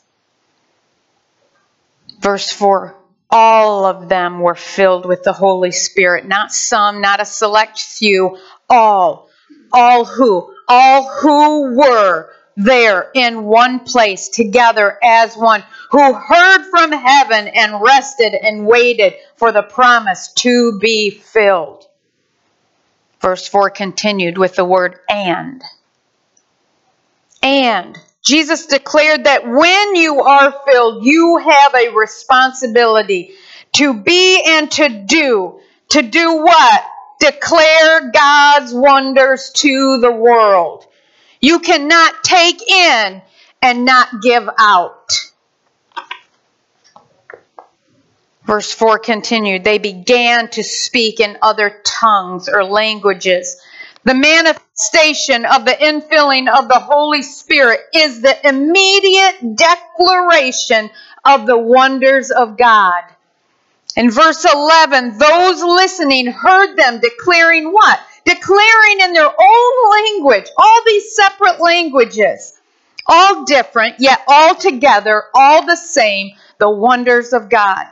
Verse 2.20 2.50
4 2.50 2.94
All 3.30 3.84
of 3.84 4.08
them 4.08 4.40
were 4.40 4.54
filled 4.54 5.06
with 5.06 5.22
the 5.22 5.32
Holy 5.32 5.72
Spirit. 5.72 6.26
Not 6.26 6.52
some, 6.52 7.00
not 7.00 7.20
a 7.20 7.24
select 7.24 7.80
few, 7.80 8.38
all. 8.70 9.28
All 9.72 10.04
who? 10.04 10.54
All 10.68 11.10
who 11.20 11.76
were 11.76 12.30
there 12.56 13.10
in 13.14 13.44
one 13.44 13.80
place 13.80 14.28
together 14.28 14.98
as 15.02 15.36
one, 15.36 15.62
who 15.90 16.14
heard 16.14 16.70
from 16.70 16.92
heaven 16.92 17.48
and 17.48 17.82
rested 17.82 18.34
and 18.34 18.66
waited 18.66 19.14
for 19.36 19.52
the 19.52 19.62
promise 19.62 20.32
to 20.34 20.78
be 20.78 21.10
filled. 21.10 21.86
Verse 23.20 23.46
4 23.46 23.70
continued 23.70 24.38
with 24.38 24.56
the 24.56 24.64
word 24.64 24.98
and. 25.08 25.62
And 27.42 27.98
Jesus 28.26 28.66
declared 28.66 29.24
that 29.24 29.46
when 29.46 29.94
you 29.94 30.20
are 30.20 30.52
filled, 30.66 31.04
you 31.04 31.38
have 31.38 31.74
a 31.76 31.94
responsibility 31.94 33.30
to 33.74 33.94
be 33.94 34.42
and 34.44 34.68
to 34.72 34.88
do. 34.88 35.60
To 35.90 36.02
do 36.02 36.42
what? 36.42 36.84
Declare 37.20 38.10
God's 38.10 38.74
wonders 38.74 39.52
to 39.56 39.98
the 39.98 40.10
world. 40.10 40.84
You 41.40 41.60
cannot 41.60 42.24
take 42.24 42.60
in 42.68 43.22
and 43.62 43.84
not 43.84 44.08
give 44.20 44.48
out. 44.58 45.12
Verse 48.44 48.72
4 48.72 48.98
continued, 48.98 49.62
they 49.62 49.78
began 49.78 50.50
to 50.50 50.64
speak 50.64 51.20
in 51.20 51.38
other 51.42 51.80
tongues 51.84 52.48
or 52.48 52.64
languages 52.64 53.60
the 54.06 54.14
manifestation 54.14 55.44
of 55.44 55.64
the 55.64 55.72
infilling 55.72 56.48
of 56.48 56.68
the 56.68 56.78
Holy 56.78 57.22
Spirit 57.22 57.80
is 57.92 58.20
the 58.20 58.48
immediate 58.48 59.56
declaration 59.56 60.90
of 61.24 61.44
the 61.44 61.58
wonders 61.58 62.30
of 62.30 62.56
God. 62.56 63.02
In 63.96 64.12
verse 64.12 64.44
11, 64.44 65.18
those 65.18 65.60
listening 65.60 66.28
heard 66.28 66.76
them 66.76 67.00
declaring 67.00 67.72
what? 67.72 67.98
Declaring 68.24 69.00
in 69.00 69.12
their 69.12 69.26
own 69.26 69.90
language, 69.90 70.46
all 70.56 70.80
these 70.86 71.16
separate 71.16 71.60
languages, 71.60 72.56
all 73.08 73.44
different, 73.44 73.96
yet 73.98 74.22
all 74.28 74.54
together, 74.54 75.24
all 75.34 75.66
the 75.66 75.76
same, 75.76 76.30
the 76.58 76.70
wonders 76.70 77.32
of 77.32 77.48
God. 77.48 77.86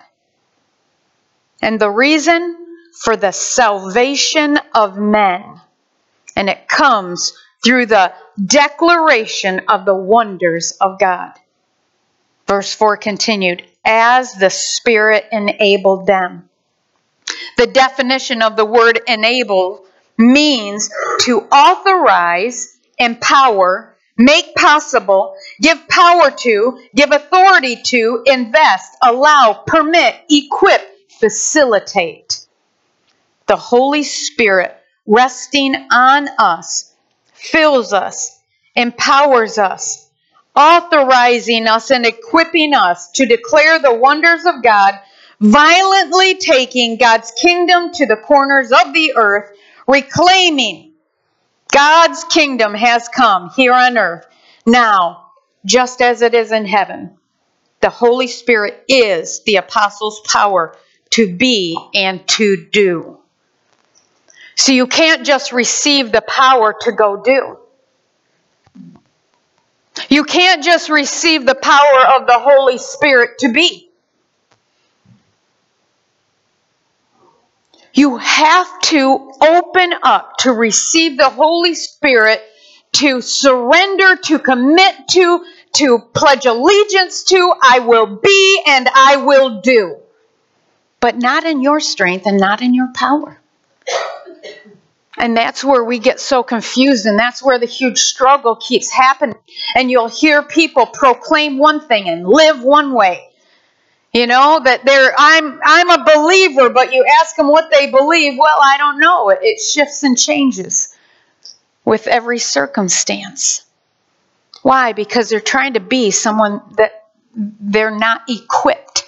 And 1.60 1.80
the 1.80 1.90
reason 1.90 2.56
for 3.02 3.16
the 3.16 3.32
salvation 3.32 4.60
of 4.76 4.96
men 4.96 5.60
and 6.36 6.48
it 6.48 6.68
comes 6.68 7.32
through 7.64 7.86
the 7.86 8.12
declaration 8.44 9.62
of 9.68 9.84
the 9.84 9.94
wonders 9.94 10.72
of 10.80 10.98
God. 10.98 11.32
Verse 12.46 12.74
4 12.74 12.98
continued, 12.98 13.64
as 13.84 14.34
the 14.34 14.50
Spirit 14.50 15.26
enabled 15.32 16.06
them. 16.06 16.48
The 17.56 17.66
definition 17.66 18.42
of 18.42 18.56
the 18.56 18.66
word 18.66 19.00
enable 19.08 19.86
means 20.18 20.90
to 21.20 21.40
authorize, 21.40 22.76
empower, 22.98 23.96
make 24.16 24.54
possible, 24.54 25.34
give 25.60 25.88
power 25.88 26.30
to, 26.30 26.80
give 26.94 27.10
authority 27.12 27.76
to, 27.82 28.22
invest, 28.26 28.96
allow, 29.02 29.62
permit, 29.66 30.14
equip, 30.28 30.82
facilitate. 31.18 32.46
The 33.46 33.56
Holy 33.56 34.02
Spirit 34.02 34.76
resting 35.06 35.74
on 35.92 36.28
us, 36.38 36.94
fills 37.32 37.92
us, 37.92 38.40
empowers 38.74 39.58
us, 39.58 40.08
authorizing 40.56 41.66
us, 41.66 41.90
and 41.90 42.06
equipping 42.06 42.74
us 42.74 43.10
to 43.12 43.26
declare 43.26 43.78
the 43.78 43.94
wonders 43.94 44.44
of 44.46 44.62
God, 44.62 44.98
violently 45.40 46.36
taking 46.36 46.96
God's 46.96 47.32
kingdom 47.32 47.92
to 47.92 48.06
the 48.06 48.16
corners 48.16 48.72
of 48.72 48.92
the 48.92 49.14
earth, 49.16 49.50
reclaiming 49.86 50.92
God's 51.72 52.24
kingdom 52.24 52.74
has 52.74 53.08
come 53.08 53.50
here 53.50 53.72
on 53.72 53.98
earth 53.98 54.26
now, 54.64 55.32
just 55.64 56.00
as 56.00 56.22
it 56.22 56.34
is 56.34 56.52
in 56.52 56.66
heaven. 56.66 57.18
The 57.80 57.90
Holy 57.90 58.28
Spirit 58.28 58.84
is 58.88 59.42
the 59.44 59.56
apostles' 59.56 60.20
power 60.20 60.76
to 61.10 61.36
be 61.36 61.76
and 61.94 62.26
to 62.28 62.64
do. 62.70 63.18
So 64.56 64.72
you 64.72 64.86
can't 64.86 65.26
just 65.26 65.52
receive 65.52 66.12
the 66.12 66.22
power 66.22 66.74
to 66.82 66.92
go 66.92 67.22
do. 67.22 67.58
You 70.08 70.24
can't 70.24 70.62
just 70.62 70.90
receive 70.90 71.46
the 71.46 71.54
power 71.54 72.06
of 72.16 72.26
the 72.26 72.38
Holy 72.38 72.78
Spirit 72.78 73.38
to 73.40 73.52
be. 73.52 73.90
You 77.92 78.16
have 78.16 78.80
to 78.82 79.32
open 79.40 79.94
up 80.02 80.38
to 80.38 80.52
receive 80.52 81.16
the 81.16 81.28
Holy 81.28 81.76
Spirit, 81.76 82.42
to 82.94 83.20
surrender, 83.20 84.16
to 84.16 84.40
commit 84.40 85.08
to, 85.10 85.44
to 85.74 85.98
pledge 86.12 86.44
allegiance 86.44 87.22
to. 87.24 87.54
I 87.62 87.80
will 87.80 88.16
be 88.16 88.62
and 88.66 88.88
I 88.92 89.18
will 89.18 89.60
do. 89.60 89.98
But 90.98 91.18
not 91.18 91.44
in 91.44 91.62
your 91.62 91.78
strength 91.78 92.26
and 92.26 92.38
not 92.38 92.62
in 92.62 92.74
your 92.74 92.88
power. 92.94 93.38
And 95.16 95.36
that's 95.36 95.62
where 95.62 95.84
we 95.84 95.98
get 95.98 96.18
so 96.18 96.42
confused, 96.42 97.06
and 97.06 97.18
that's 97.18 97.42
where 97.42 97.58
the 97.58 97.66
huge 97.66 97.98
struggle 97.98 98.56
keeps 98.56 98.90
happening. 98.90 99.36
And 99.76 99.90
you'll 99.90 100.08
hear 100.08 100.42
people 100.42 100.86
proclaim 100.86 101.58
one 101.58 101.80
thing 101.86 102.08
and 102.08 102.26
live 102.26 102.62
one 102.62 102.92
way. 102.92 103.28
You 104.12 104.28
know 104.28 104.60
that 104.62 104.84
they're 104.84 105.12
I'm 105.16 105.60
I'm 105.64 105.90
a 105.90 106.04
believer, 106.04 106.70
but 106.70 106.92
you 106.92 107.04
ask 107.20 107.34
them 107.36 107.48
what 107.48 107.70
they 107.72 107.90
believe. 107.90 108.38
Well, 108.38 108.58
I 108.62 108.78
don't 108.78 109.00
know. 109.00 109.30
It, 109.30 109.40
it 109.42 109.60
shifts 109.60 110.04
and 110.04 110.16
changes 110.16 110.94
with 111.84 112.06
every 112.06 112.38
circumstance. 112.38 113.64
Why? 114.62 114.92
Because 114.92 115.28
they're 115.28 115.40
trying 115.40 115.74
to 115.74 115.80
be 115.80 116.12
someone 116.12 116.62
that 116.76 116.92
they're 117.34 117.90
not 117.96 118.22
equipped, 118.28 119.04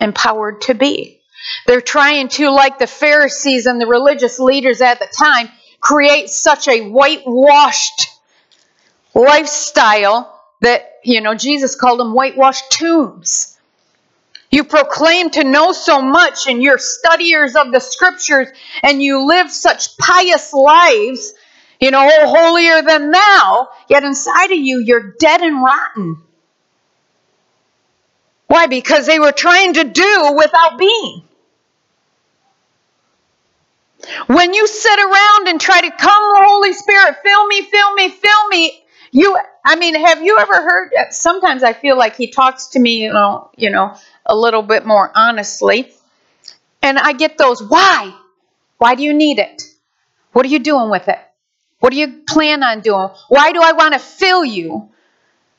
empowered 0.00 0.62
to 0.62 0.74
be. 0.74 1.20
They're 1.66 1.80
trying 1.80 2.28
to, 2.28 2.50
like 2.50 2.78
the 2.78 2.86
Pharisees 2.86 3.66
and 3.66 3.80
the 3.80 3.86
religious 3.86 4.38
leaders 4.38 4.80
at 4.80 4.98
the 4.98 5.06
time, 5.06 5.48
create 5.80 6.30
such 6.30 6.68
a 6.68 6.88
whitewashed 6.88 8.08
lifestyle 9.14 10.42
that, 10.60 10.98
you 11.04 11.20
know, 11.20 11.34
Jesus 11.34 11.74
called 11.76 12.00
them 12.00 12.14
whitewashed 12.14 12.70
tombs 12.70 13.54
you 14.54 14.62
proclaim 14.62 15.30
to 15.30 15.42
know 15.42 15.72
so 15.72 16.00
much, 16.00 16.46
and 16.46 16.62
you're 16.62 16.78
studiers 16.78 17.56
of 17.56 17.72
the 17.72 17.80
scriptures, 17.80 18.46
and 18.84 19.02
you 19.02 19.26
live 19.26 19.50
such 19.50 19.98
pious 19.98 20.52
lives, 20.52 21.34
you 21.80 21.90
know, 21.90 22.08
oh, 22.08 22.28
holier 22.28 22.80
than 22.82 23.10
thou, 23.10 23.68
yet 23.88 24.04
inside 24.04 24.52
of 24.52 24.58
you, 24.58 24.78
you're 24.78 25.14
dead 25.18 25.40
and 25.40 25.60
rotten. 25.60 26.22
Why? 28.46 28.68
Because 28.68 29.06
they 29.06 29.18
were 29.18 29.32
trying 29.32 29.74
to 29.74 29.82
do 29.82 30.34
without 30.36 30.78
being. 30.78 31.24
When 34.26 34.54
you 34.54 34.66
sit 34.66 34.98
around 34.98 35.48
and 35.48 35.60
try 35.60 35.80
to 35.80 35.90
come, 35.90 36.22
Holy 36.36 36.72
Spirit, 36.72 37.16
fill 37.24 37.46
me, 37.46 37.62
fill 37.62 37.94
me, 37.94 38.08
fill 38.10 38.48
me, 38.48 38.84
you 39.12 39.38
I 39.64 39.76
mean, 39.76 39.94
have 39.94 40.22
you 40.22 40.38
ever 40.38 40.54
heard 40.54 40.92
sometimes 41.10 41.62
I 41.62 41.72
feel 41.72 41.96
like 41.96 42.16
he 42.16 42.26
talks 42.26 42.68
to 42.68 42.80
me, 42.80 42.96
you 42.96 43.12
know, 43.12 43.50
you 43.56 43.70
know, 43.70 43.96
a 44.26 44.36
little 44.36 44.62
bit 44.62 44.84
more 44.84 45.10
honestly. 45.14 45.92
And 46.82 46.98
I 46.98 47.12
get 47.12 47.38
those, 47.38 47.62
why? 47.62 48.14
Why 48.78 48.94
do 48.94 49.02
you 49.02 49.14
need 49.14 49.38
it? 49.38 49.62
What 50.32 50.44
are 50.44 50.48
you 50.48 50.58
doing 50.58 50.90
with 50.90 51.08
it? 51.08 51.18
What 51.78 51.92
do 51.92 51.98
you 51.98 52.24
plan 52.28 52.62
on 52.62 52.80
doing? 52.80 53.08
Why 53.28 53.52
do 53.52 53.62
I 53.62 53.72
want 53.72 53.94
to 53.94 54.00
fill 54.00 54.44
you? 54.44 54.90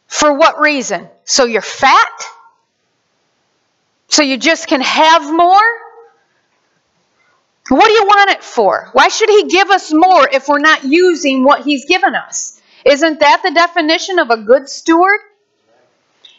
For 0.07 0.33
what 0.37 0.59
reason? 0.59 1.07
So 1.23 1.45
you're 1.45 1.61
fat? 1.61 2.07
So 4.09 4.21
you 4.21 4.37
just 4.37 4.67
can 4.67 4.81
have 4.81 5.23
more? 5.33 5.61
What 7.69 7.87
do 7.87 7.93
you 7.93 8.03
want 8.03 8.31
it 8.31 8.43
for? 8.43 8.89
Why 8.93 9.07
should 9.07 9.29
he 9.29 9.47
give 9.47 9.69
us 9.71 9.91
more 9.91 10.27
if 10.29 10.47
we're 10.47 10.59
not 10.59 10.83
using 10.83 11.43
what 11.43 11.63
he's 11.63 11.85
given 11.85 12.13
us? 12.13 12.61
Isn't 12.85 13.19
that 13.21 13.41
the 13.43 13.51
definition 13.51 14.19
of 14.19 14.29
a 14.29 14.37
good 14.37 14.69
steward? 14.69 15.19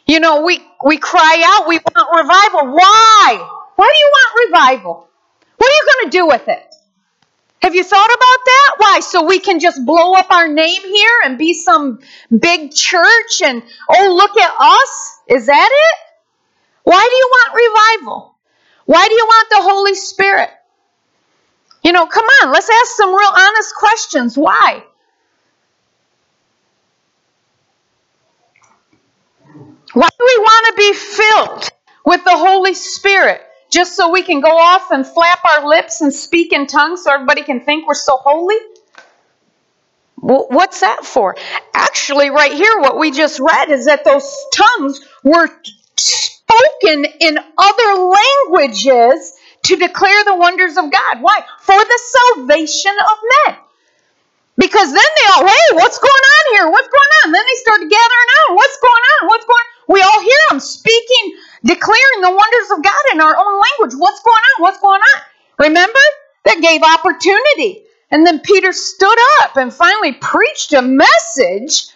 You 0.07 0.21
know, 0.21 0.43
we, 0.43 0.61
we 0.85 0.99
cry 0.99 1.43
out, 1.45 1.67
we 1.67 1.79
want 1.79 2.17
revival. 2.17 2.73
Why? 2.73 3.49
Why 3.75 3.87
do 3.87 3.99
you 3.99 4.13
want 4.13 4.51
revival? 4.51 5.09
What 5.57 5.69
are 5.69 5.75
you 5.75 5.93
going 5.95 6.11
to 6.11 6.19
do 6.19 6.27
with 6.29 6.49
it? 6.49 6.75
Have 7.63 7.75
you 7.75 7.83
thought 7.83 8.07
about 8.07 8.45
that? 8.45 8.75
Why? 8.79 9.01
So 9.01 9.25
we 9.25 9.41
can 9.41 9.59
just 9.59 9.85
blow 9.85 10.15
up 10.15 10.31
our 10.31 10.47
name 10.47 10.83
here 10.83 11.21
and 11.25 11.37
be 11.37 11.55
some 11.55 11.99
big 12.31 12.73
church 12.73 13.43
and, 13.43 13.65
oh, 13.89 14.15
look 14.15 14.37
at 14.37 14.55
us? 14.61 15.19
Is 15.27 15.47
that 15.47 15.71
it? 15.73 15.99
Why 16.85 17.05
do 17.05 17.17
you 17.17 17.31
want 17.33 17.99
revival? 17.99 18.37
Why 18.85 19.09
do 19.09 19.15
you 19.15 19.25
want 19.25 19.51
the 19.51 19.63
Holy 19.63 19.95
Spirit? 19.97 20.51
You 21.87 21.93
know, 21.93 22.05
come 22.05 22.25
on, 22.43 22.51
let's 22.51 22.69
ask 22.69 22.97
some 22.97 23.15
real 23.15 23.31
honest 23.33 23.73
questions. 23.77 24.37
Why? 24.37 24.83
Why 29.93 30.09
do 30.09 30.25
we 30.25 30.37
want 30.37 30.67
to 30.67 30.75
be 30.77 30.93
filled 30.95 31.71
with 32.05 32.25
the 32.25 32.37
Holy 32.37 32.75
Spirit? 32.75 33.41
Just 33.71 33.95
so 33.95 34.11
we 34.11 34.25
can 34.25 34.41
go 34.41 34.51
off 34.51 34.91
and 34.91 35.07
flap 35.07 35.39
our 35.45 35.69
lips 35.69 36.01
and 36.01 36.13
speak 36.13 36.53
in 36.53 36.67
tongues 36.67 37.05
so 37.05 37.13
everybody 37.15 37.45
can 37.45 37.61
think 37.61 37.87
we're 37.87 37.95
so 37.95 38.17
holy? 38.17 38.57
What's 40.17 40.81
that 40.81 41.05
for? 41.05 41.37
Actually, 41.73 42.31
right 42.31 42.53
here, 42.53 42.81
what 42.81 42.99
we 42.99 43.13
just 43.13 43.39
read 43.39 43.71
is 43.71 43.85
that 43.85 44.05
those 44.05 44.35
tongues 44.53 45.07
were 45.23 45.49
spoken 45.97 47.07
in 47.21 47.39
other 47.57 48.13
languages 48.51 49.36
to 49.67 49.77
declare 49.77 50.25
the 50.25 50.37
wonders 50.37 50.77
of 50.77 50.91
God. 50.91 51.21
Why? 51.21 51.43
For 51.61 51.79
the 51.79 52.01
salvation 52.37 52.93
of 52.93 53.19
men. 53.47 53.57
Because 54.57 54.93
then 54.93 55.11
they 55.17 55.27
all, 55.35 55.47
hey, 55.47 55.69
what's 55.75 55.99
going 55.99 56.27
on 56.37 56.45
here? 56.55 56.71
What's 56.71 56.89
going 56.89 57.13
on? 57.25 57.33
Then 57.33 57.43
they 57.45 57.59
started 57.61 57.91
gathering 57.91 58.31
out. 58.41 58.57
What's 58.57 58.79
going 58.81 59.05
on? 59.13 59.29
What's 59.29 59.45
going 59.45 59.59
on? 59.59 59.71
We 59.89 60.01
all 60.01 60.21
hear 60.23 60.43
them 60.51 60.61
speaking, 60.61 61.37
declaring 61.65 62.21
the 62.23 62.31
wonders 62.31 62.71
of 62.73 62.83
God 62.83 63.05
in 63.13 63.21
our 63.21 63.37
own 63.37 63.61
language. 63.61 63.99
What's 64.01 64.23
going 64.23 64.45
on? 64.57 64.63
What's 64.63 64.81
going 64.81 65.01
on? 65.03 65.23
Remember? 65.59 66.01
That 66.45 66.63
gave 66.63 66.83
opportunity. 66.83 67.85
And 68.11 68.25
then 68.25 68.41
Peter 68.41 68.73
stood 68.73 69.19
up 69.43 69.57
and 69.57 69.75
finally 69.75 70.13
preached 70.13 70.73
a 70.73 70.83
message. 70.83 71.91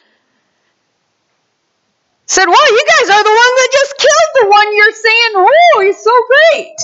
Said, 2.27 2.47
Well, 2.47 2.73
you 2.73 2.85
guys 2.99 3.11
are 3.11 3.25
the 3.25 3.31
one 3.31 3.53
that 3.57 3.69
just 3.73 3.99
killed 3.99 4.33
the 4.43 4.49
one 4.51 4.77
you're 4.77 4.93
saying, 4.93 5.31
Oh, 5.35 5.83
he's 5.85 6.03
so 6.03 6.13
great. 6.29 6.77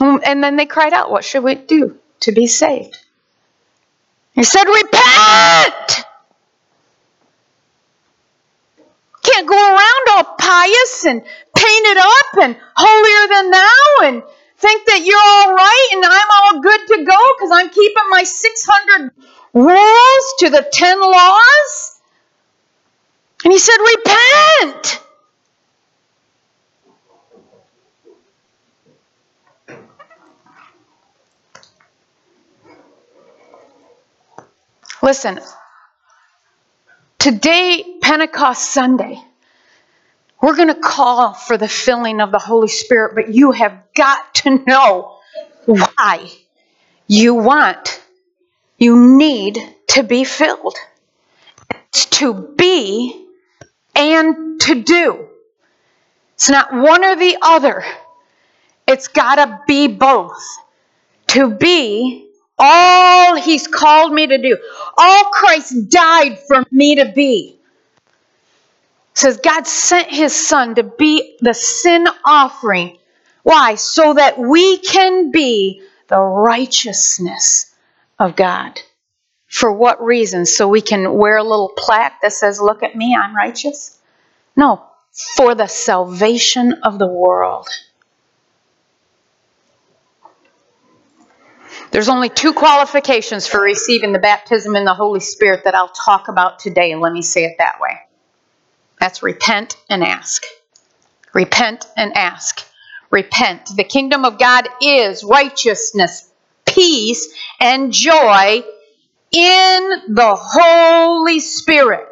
Mm, 0.00 0.20
and 0.24 0.42
then 0.42 0.56
they 0.56 0.66
cried 0.66 0.92
out, 0.92 1.10
What 1.10 1.24
should 1.24 1.44
we 1.44 1.54
do 1.54 1.98
to 2.20 2.32
be 2.32 2.46
saved? 2.46 2.96
He 4.32 4.44
said, 4.44 4.64
Repent! 4.64 6.04
Can't 9.22 9.46
go 9.48 9.56
around 9.56 10.08
all 10.10 10.24
pious 10.38 11.04
and 11.04 11.22
painted 11.56 11.98
up 11.98 12.42
and 12.42 12.56
holier 12.76 13.28
than 13.28 13.50
thou 13.50 14.04
and 14.04 14.22
think 14.58 14.86
that 14.86 15.04
you're 15.04 15.18
all 15.18 15.54
right 15.54 15.88
and 15.92 16.04
I'm 16.04 16.26
all 16.30 16.60
good 16.60 16.86
to 16.88 17.04
go 17.04 17.32
because 17.36 17.50
I'm 17.52 17.68
keeping 17.70 18.04
my 18.10 18.22
600 18.22 19.10
rules 19.54 20.34
to 20.38 20.50
the 20.50 20.66
10 20.72 21.00
laws. 21.00 22.00
And 23.44 23.52
he 23.52 23.58
said, 23.58 23.76
Repent! 23.76 25.00
Listen, 35.08 35.40
today, 37.18 37.96
Pentecost 38.02 38.74
Sunday, 38.74 39.18
we're 40.42 40.54
going 40.54 40.68
to 40.68 40.78
call 40.78 41.32
for 41.32 41.56
the 41.56 41.66
filling 41.66 42.20
of 42.20 42.30
the 42.30 42.38
Holy 42.38 42.68
Spirit, 42.68 43.14
but 43.14 43.34
you 43.34 43.52
have 43.52 43.84
got 43.96 44.34
to 44.34 44.62
know 44.66 45.16
why 45.64 46.30
you 47.06 47.32
want, 47.32 48.04
you 48.76 49.16
need 49.16 49.58
to 49.86 50.02
be 50.02 50.24
filled. 50.24 50.76
It's 51.88 52.04
to 52.18 52.34
be 52.34 53.28
and 53.94 54.60
to 54.60 54.82
do. 54.82 55.26
It's 56.34 56.50
not 56.50 56.70
one 56.70 57.02
or 57.02 57.16
the 57.16 57.38
other. 57.40 57.82
It's 58.86 59.08
got 59.08 59.36
to 59.36 59.62
be 59.66 59.88
both. 59.88 60.36
To 61.28 61.48
be 61.48 62.27
all 62.58 63.36
he's 63.36 63.66
called 63.66 64.12
me 64.12 64.26
to 64.26 64.38
do, 64.38 64.58
all 64.96 65.24
Christ 65.32 65.90
died 65.90 66.38
for 66.46 66.64
me 66.70 66.96
to 66.96 67.12
be. 67.14 67.58
Says 69.14 69.38
God 69.38 69.66
sent 69.66 70.10
his 70.10 70.34
son 70.34 70.76
to 70.76 70.84
be 70.84 71.36
the 71.40 71.54
sin 71.54 72.06
offering. 72.24 72.98
Why? 73.42 73.74
So 73.74 74.14
that 74.14 74.38
we 74.38 74.78
can 74.78 75.32
be 75.32 75.82
the 76.08 76.20
righteousness 76.20 77.74
of 78.18 78.36
God. 78.36 78.80
For 79.48 79.72
what 79.72 80.02
reason? 80.02 80.46
So 80.46 80.68
we 80.68 80.82
can 80.82 81.14
wear 81.14 81.38
a 81.38 81.42
little 81.42 81.72
plaque 81.76 82.20
that 82.22 82.32
says, 82.32 82.60
Look 82.60 82.82
at 82.82 82.94
me, 82.96 83.16
I'm 83.16 83.34
righteous? 83.34 83.98
No, 84.56 84.84
for 85.36 85.54
the 85.54 85.66
salvation 85.66 86.74
of 86.84 86.98
the 86.98 87.08
world. 87.08 87.68
There's 91.90 92.08
only 92.10 92.28
two 92.30 92.52
qualifications 92.54 93.46
for 93.46 93.60
receiving 93.62 94.12
the 94.12 94.18
baptism 94.20 94.76
in 94.76 94.84
the 94.84 94.94
Holy 94.94 95.20
Spirit 95.20 95.64
that 95.64 95.74
I'll 95.74 95.88
talk 95.88 96.28
about 96.28 96.58
today. 96.60 96.94
Let 96.96 97.12
me 97.12 97.22
say 97.22 97.44
it 97.44 97.56
that 97.58 97.80
way. 97.80 97.98
That's 99.00 99.22
repent 99.22 99.76
and 99.90 100.04
ask. 100.04 100.44
Repent 101.34 101.86
and 101.96 102.16
ask. 102.16 102.64
repent. 103.10 103.70
The 103.76 103.84
kingdom 103.84 104.24
of 104.24 104.38
God 104.38 104.68
is 104.82 105.24
righteousness, 105.24 106.30
peace, 106.66 107.28
and 107.60 107.92
joy 107.92 108.62
in 109.32 109.90
the 110.08 110.36
Holy 110.38 111.40
Spirit. 111.40 112.06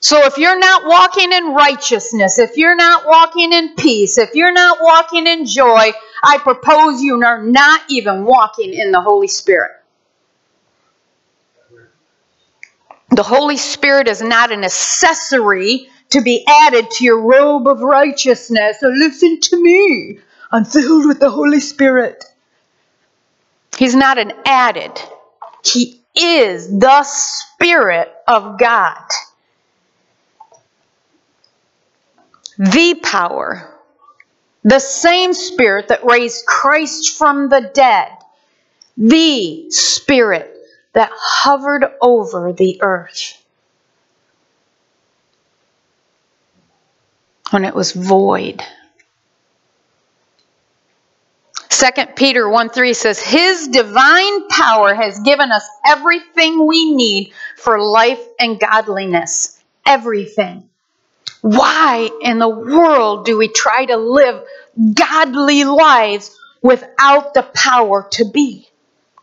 So 0.00 0.24
if 0.26 0.38
you're 0.38 0.58
not 0.58 0.86
walking 0.86 1.32
in 1.32 1.54
righteousness, 1.54 2.38
if 2.38 2.56
you're 2.56 2.76
not 2.76 3.06
walking 3.06 3.52
in 3.52 3.74
peace, 3.76 4.18
if 4.18 4.34
you're 4.34 4.52
not 4.52 4.78
walking 4.80 5.26
in 5.26 5.46
joy, 5.46 5.92
I 6.22 6.38
propose 6.38 7.02
you 7.02 7.22
are 7.22 7.42
not 7.42 7.82
even 7.88 8.24
walking 8.24 8.74
in 8.74 8.92
the 8.92 9.00
Holy 9.00 9.28
Spirit. 9.28 9.72
The 13.10 13.22
Holy 13.22 13.56
Spirit 13.56 14.08
is 14.08 14.20
not 14.20 14.52
an 14.52 14.64
accessory 14.64 15.88
to 16.10 16.20
be 16.20 16.44
added 16.46 16.90
to 16.90 17.04
your 17.04 17.20
robe 17.20 17.66
of 17.66 17.80
righteousness. 17.80 18.78
So 18.80 18.88
listen 18.88 19.40
to 19.40 19.62
me. 19.62 20.18
I'm 20.50 20.64
filled 20.64 21.06
with 21.06 21.20
the 21.20 21.30
Holy 21.30 21.60
Spirit. 21.60 22.24
He's 23.76 23.94
not 23.94 24.18
an 24.18 24.32
added. 24.44 24.92
He 25.64 26.00
is 26.14 26.68
the 26.78 27.02
Spirit 27.04 28.12
of 28.26 28.58
God. 28.58 29.02
The 32.58 32.98
power. 33.02 33.77
The 34.64 34.80
same 34.80 35.32
Spirit 35.34 35.88
that 35.88 36.04
raised 36.04 36.46
Christ 36.46 37.16
from 37.16 37.48
the 37.48 37.70
dead. 37.72 38.10
The 38.96 39.70
Spirit 39.70 40.54
that 40.92 41.10
hovered 41.14 41.84
over 42.00 42.52
the 42.52 42.80
earth 42.82 43.42
when 47.50 47.64
it 47.64 47.74
was 47.74 47.92
void. 47.92 48.62
2 51.70 52.06
Peter 52.16 52.48
1 52.48 52.70
3 52.70 52.92
says, 52.92 53.20
His 53.20 53.68
divine 53.68 54.48
power 54.48 54.94
has 54.94 55.20
given 55.20 55.52
us 55.52 55.66
everything 55.86 56.66
we 56.66 56.92
need 56.92 57.32
for 57.56 57.80
life 57.80 58.20
and 58.40 58.58
godliness. 58.58 59.62
Everything. 59.86 60.68
Why 61.40 62.10
in 62.22 62.38
the 62.38 62.48
world 62.48 63.24
do 63.24 63.38
we 63.38 63.48
try 63.48 63.84
to 63.86 63.96
live 63.96 64.44
godly 64.94 65.64
lives 65.64 66.36
without 66.62 67.34
the 67.34 67.42
power 67.42 68.08
to 68.12 68.24
be 68.24 68.68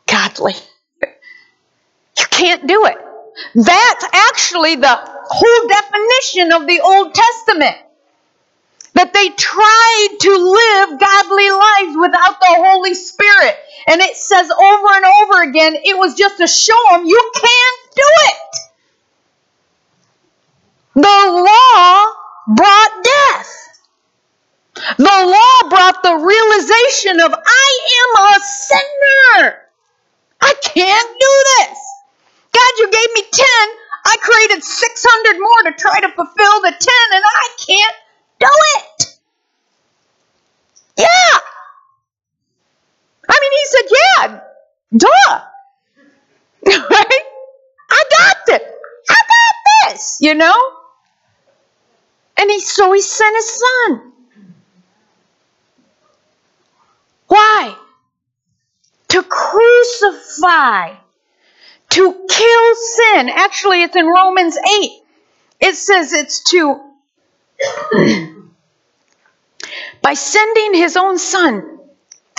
godly? 0.07 0.55
You 2.17 2.25
can't 2.29 2.65
do 2.67 2.85
it. 2.85 2.97
That's 3.53 4.05
actually 4.13 4.75
the 4.75 4.97
whole 4.97 5.67
definition 5.67 6.53
of 6.53 6.67
the 6.67 6.79
Old 6.81 7.13
Testament. 7.13 7.75
That 8.93 9.11
they 9.11 9.27
tried 9.27 10.17
to 10.21 10.31
live 10.31 10.99
godly 10.99 11.49
lives 11.49 11.97
without 11.99 12.39
the 12.39 12.47
Holy 12.47 12.93
Spirit. 12.93 13.57
And 13.87 13.99
it 13.99 14.15
says 14.15 14.49
over 14.49 14.87
and 14.95 15.05
over 15.05 15.49
again, 15.49 15.75
it 15.75 15.97
was 15.97 16.15
just 16.15 16.37
to 16.37 16.47
show 16.47 16.79
them 16.91 17.05
you 17.05 17.31
can't 17.35 17.95
do 17.95 18.01
it. 18.01 18.64
The 20.95 21.01
law 21.01 22.13
brought 22.55 23.03
death. 23.03 23.69
The 24.97 25.03
law 25.03 25.69
brought 25.69 26.03
the 26.03 26.15
realization 26.15 27.19
of 27.21 27.33
I 27.33 27.79
am 28.01 28.23
a 28.23 28.39
sinner. 28.39 29.61
I 30.41 30.53
can't 30.63 31.09
do 31.19 31.43
this. 31.59 31.79
God, 32.53 32.71
you 32.79 32.91
gave 32.91 33.13
me 33.15 33.23
10. 33.31 33.45
I 34.05 34.17
created 34.21 34.63
600 34.63 35.39
more 35.39 35.71
to 35.71 35.77
try 35.77 35.99
to 36.01 36.09
fulfill 36.09 36.61
the 36.61 36.71
10, 36.71 36.93
and 37.13 37.23
I 37.25 37.49
can't 37.67 37.95
do 38.39 38.47
it. 38.77 39.19
Yeah. 40.99 41.39
I 43.29 43.39
mean, 43.41 43.51
he 43.53 43.65
said, 43.65 43.85
yeah, 43.91 44.39
duh. 44.97 45.41
right? 46.89 47.23
I 47.91 48.03
got 48.17 48.37
this. 48.47 48.61
I 49.09 49.15
got 49.15 49.91
this, 49.93 50.17
you 50.21 50.35
know? 50.35 50.55
And 52.45 52.51
he 52.51 52.59
so 52.59 52.93
he 52.93 53.01
sent 53.01 53.35
his 53.35 53.59
son. 53.59 54.11
Why? 57.27 57.75
To 59.07 59.23
crucify 59.23 60.93
to 61.89 62.13
kill 62.29 62.75
sin. 62.75 63.29
Actually, 63.29 63.81
it's 63.81 63.95
in 63.95 64.05
Romans 64.05 64.55
8. 64.57 64.91
It 65.59 65.73
says 65.73 66.13
it's 66.13 66.43
to, 66.51 66.81
by 70.03 70.13
sending 70.13 70.75
his 70.75 70.97
own 70.97 71.17
son 71.17 71.79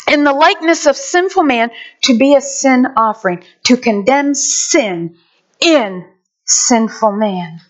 in 0.09 0.23
the 0.23 0.33
likeness 0.33 0.87
of 0.87 0.97
sinful 0.97 1.43
man 1.43 1.73
to 2.03 2.17
be 2.17 2.37
a 2.37 2.41
sin 2.41 2.87
offering, 2.97 3.43
to 3.65 3.77
condemn 3.77 4.35
sin 4.35 5.17
in 5.59 6.07
sinful 6.45 7.11
man. 7.11 7.61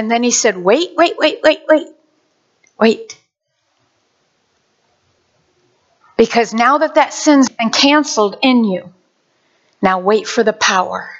And 0.00 0.10
then 0.10 0.22
he 0.22 0.30
said, 0.30 0.56
Wait, 0.56 0.92
wait, 0.96 1.18
wait, 1.18 1.40
wait, 1.42 1.60
wait, 1.68 1.88
wait. 2.78 3.20
Because 6.16 6.54
now 6.54 6.78
that 6.78 6.94
that 6.94 7.12
sin's 7.12 7.50
been 7.50 7.68
canceled 7.68 8.38
in 8.40 8.64
you, 8.64 8.94
now 9.82 10.00
wait 10.00 10.26
for 10.26 10.42
the 10.42 10.54
power 10.54 11.10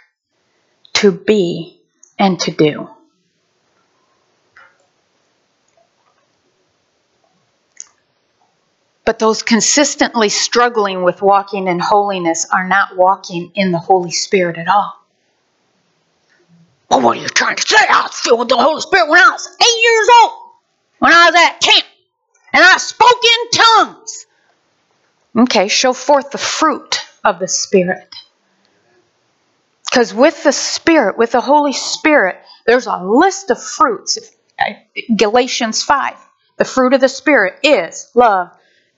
to 0.95 1.13
be 1.13 1.79
and 2.19 2.41
to 2.41 2.53
do. 2.53 2.89
But 9.05 9.19
those 9.19 9.43
consistently 9.43 10.31
struggling 10.31 11.03
with 11.03 11.21
walking 11.21 11.69
in 11.69 11.81
holiness 11.81 12.47
are 12.51 12.67
not 12.67 12.97
walking 12.97 13.53
in 13.55 13.73
the 13.73 13.79
Holy 13.79 14.11
Spirit 14.11 14.57
at 14.57 14.69
all. 14.69 15.00
Well, 16.91 17.03
what 17.03 17.17
are 17.17 17.21
you 17.21 17.29
trying 17.29 17.57
to 17.57 17.63
say? 17.63 17.77
I 17.89 18.03
was 18.03 18.19
filled 18.19 18.41
with 18.41 18.49
the 18.49 18.57
Holy 18.57 18.81
Spirit 18.81 19.09
when 19.09 19.21
I 19.21 19.31
was 19.31 19.49
eight 19.61 19.83
years 19.83 20.09
old, 20.23 20.33
when 20.99 21.13
I 21.13 21.27
was 21.27 21.35
at 21.37 21.61
camp, 21.61 21.87
and 22.53 22.65
I 22.65 22.77
spoke 22.79 23.23
in 23.25 23.51
tongues. 23.61 24.27
Okay, 25.39 25.69
show 25.69 25.93
forth 25.93 26.33
the 26.33 26.39
fruit 26.39 26.99
of 27.25 27.39
the 27.39 27.47
Spirit. 27.47 28.09
Because 29.85 30.13
with 30.13 30.43
the 30.43 30.53
Spirit, 30.53 31.17
with 31.17 31.33
the 31.33 31.41
Holy 31.41 31.73
Spirit, 31.73 32.39
there's 32.67 32.87
a 32.87 32.97
list 33.05 33.51
of 33.51 33.63
fruits. 33.63 34.19
Galatians 35.17 35.83
5. 35.83 36.17
The 36.59 36.65
fruit 36.65 36.93
of 36.93 37.01
the 37.01 37.09
Spirit 37.09 37.61
is 37.63 38.11
love, 38.15 38.51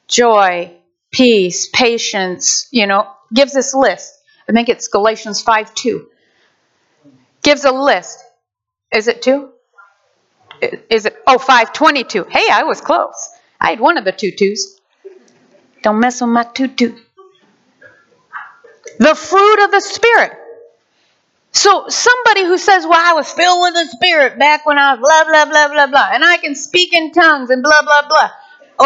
joy, 0.09 0.73
peace, 1.11 1.69
patience, 1.69 2.69
you 2.73 2.87
know, 2.87 3.09
gives 3.33 3.53
this 3.53 3.75
list. 3.75 4.13
I 4.49 4.53
think 4.53 4.69
it's 4.69 4.89
Galatians 4.89 5.43
5 5.43 5.75
2. 5.75 6.07
Gives 7.43 7.65
a 7.65 7.73
list. 7.73 8.19
Is 8.93 9.09
it 9.09 9.23
2? 9.23 9.49
Is 10.91 11.07
it, 11.07 11.17
oh, 11.27 11.39
522. 11.39 12.27
Hey, 12.31 12.47
I 12.51 12.63
was 12.63 12.81
close. 12.81 13.31
I 13.61 13.71
had 13.71 13.81
one 13.81 13.97
of 13.97 14.05
the 14.05 14.13
two 14.13 14.33
twos. 14.33 14.81
Don't 15.83 16.01
mess 16.01 16.21
with 16.21 16.31
my 16.31 16.45
tutu. 16.45 16.97
The 18.99 19.15
fruit 19.15 19.65
of 19.65 19.71
the 19.71 19.81
Spirit. 19.81 20.33
So 21.53 21.87
somebody 21.89 22.45
who 22.45 22.59
says, 22.59 22.87
"Well, 22.87 23.01
I 23.01 23.13
was 23.13 23.31
filled 23.31 23.61
with 23.63 23.75
the 23.75 23.87
Spirit 23.97 24.39
back 24.39 24.65
when 24.65 24.79
I 24.79 24.95
was 24.95 25.01
blah 25.01 25.25
blah 25.25 25.45
blah 25.45 25.69
blah 25.69 25.87
blah, 25.87 26.09
and 26.13 26.25
I 26.25 26.39
can 26.39 26.55
speak 26.55 26.93
in 26.93 27.13
tongues 27.13 27.51
and 27.51 27.63
blah 27.63 27.83
blah 27.83 28.09
blah." 28.09 28.31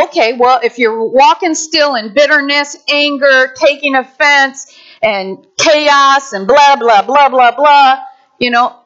Okay, 0.05 0.35
well, 0.35 0.61
if 0.63 0.79
you're 0.79 1.05
walking 1.05 1.55
still 1.55 1.95
in 1.95 2.13
bitterness, 2.13 2.77
anger, 2.89 3.55
taking 3.57 3.95
offense, 3.95 4.67
and 5.01 5.47
chaos 5.59 6.33
and 6.33 6.47
blah 6.47 6.77
blah 6.77 7.03
blah 7.03 7.29
blah 7.29 7.53
blah, 7.53 8.03
you 8.39 8.51
know, 8.51 8.77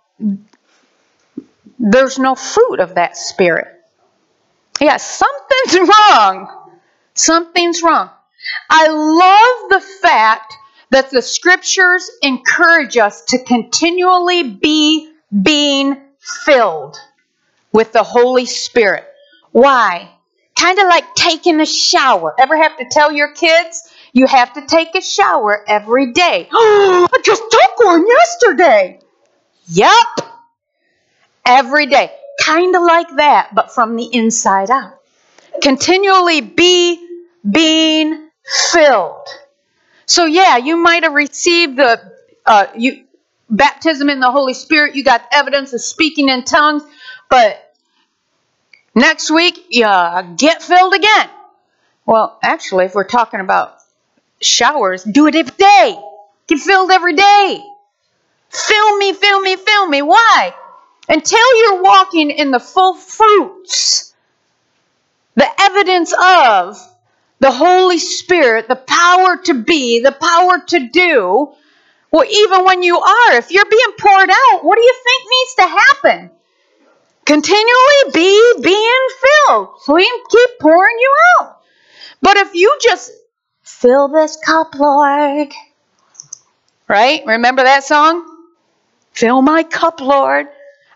there's 1.78 2.18
no 2.18 2.34
fruit 2.34 2.80
of 2.80 2.94
that 2.96 3.16
spirit. 3.16 3.68
Yeah, 4.80 4.96
something's 4.96 5.88
wrong. 6.10 6.70
Something's 7.14 7.82
wrong. 7.82 8.10
I 8.68 8.88
love 8.88 9.70
the 9.70 9.86
fact 10.02 10.54
that 10.90 11.10
the 11.10 11.22
scriptures 11.22 12.10
encourage 12.22 12.96
us 12.96 13.24
to 13.26 13.44
continually 13.44 14.42
be 14.42 15.12
being 15.42 16.00
filled 16.44 16.96
with 17.72 17.92
the 17.92 18.02
Holy 18.02 18.46
Spirit. 18.46 19.04
Why? 19.52 20.10
Kind 20.58 20.78
of 20.78 20.86
like 20.86 21.14
taking 21.14 21.60
a 21.60 21.66
shower. 21.66 22.34
Ever 22.38 22.56
have 22.56 22.76
to 22.78 22.86
tell 22.90 23.12
your 23.12 23.32
kids 23.32 23.92
you 24.12 24.26
have 24.26 24.52
to 24.54 24.66
take 24.66 24.94
a 24.94 25.00
shower 25.00 25.64
every 25.68 26.12
day? 26.12 26.48
I 26.52 27.20
just 27.24 27.42
took 27.50 27.86
one 27.86 28.06
yesterday. 28.06 28.99
Yep. 29.70 30.06
Every 31.46 31.86
day. 31.86 32.12
Kind 32.42 32.74
of 32.74 32.82
like 32.82 33.08
that, 33.16 33.54
but 33.54 33.72
from 33.72 33.96
the 33.96 34.04
inside 34.12 34.70
out. 34.70 34.94
Continually 35.62 36.40
be 36.40 37.06
being 37.48 38.30
filled. 38.72 39.26
So 40.06 40.24
yeah, 40.24 40.56
you 40.56 40.76
might 40.76 41.02
have 41.02 41.12
received 41.12 41.76
the 41.76 42.00
uh, 42.46 42.66
you 42.76 43.04
baptism 43.50 44.08
in 44.08 44.20
the 44.20 44.30
Holy 44.30 44.54
Spirit. 44.54 44.94
You 44.96 45.04
got 45.04 45.22
evidence 45.32 45.72
of 45.72 45.82
speaking 45.82 46.28
in 46.28 46.44
tongues, 46.44 46.82
but 47.28 47.62
Next 48.94 49.30
week, 49.30 49.66
you 49.70 49.84
get 50.36 50.62
filled 50.62 50.94
again. 50.94 51.30
Well, 52.06 52.38
actually, 52.42 52.86
if 52.86 52.94
we're 52.94 53.04
talking 53.04 53.40
about 53.40 53.78
showers, 54.40 55.04
do 55.04 55.26
it 55.26 55.34
every 55.36 55.54
day. 55.56 55.98
Get 56.48 56.58
filled 56.58 56.90
every 56.90 57.14
day. 57.14 57.62
Fill 58.50 58.96
me, 58.98 59.12
fill 59.12 59.40
me, 59.40 59.56
fill 59.56 59.86
me. 59.88 60.02
Why? 60.02 60.54
Until 61.08 61.58
you're 61.62 61.82
walking 61.82 62.30
in 62.30 62.50
the 62.50 62.60
full 62.60 62.94
fruits, 62.94 64.14
the 65.36 65.48
evidence 65.60 66.12
of 66.12 66.78
the 67.38 67.50
Holy 67.50 67.98
Spirit, 67.98 68.68
the 68.68 68.76
power 68.76 69.38
to 69.44 69.54
be, 69.54 70.00
the 70.00 70.12
power 70.12 70.60
to 70.68 70.88
do. 70.88 71.52
Well, 72.12 72.24
even 72.28 72.64
when 72.64 72.82
you 72.82 72.98
are, 72.98 73.36
if 73.36 73.50
you're 73.50 73.70
being 73.70 73.92
poured 73.98 74.30
out, 74.30 74.64
what 74.64 74.76
do 74.76 74.82
you 74.82 74.94
think 75.04 75.24
needs 75.30 75.54
to 75.54 75.62
happen? 75.62 76.30
Continually 77.24 78.12
be 78.12 78.52
being 78.62 79.06
filled 79.22 79.68
so 79.82 79.96
can 79.96 80.24
keep 80.28 80.50
pouring 80.60 80.96
you 80.98 81.14
out. 81.40 81.60
But 82.20 82.36
if 82.36 82.54
you 82.54 82.76
just 82.82 83.12
fill 83.62 84.08
this 84.08 84.36
cup, 84.44 84.74
Lord, 84.74 85.52
right? 86.88 87.22
Remember 87.26 87.62
that 87.62 87.84
song? 87.84 88.29
Fill 89.12 89.42
my 89.42 89.62
cup, 89.62 90.00
Lord. 90.00 90.46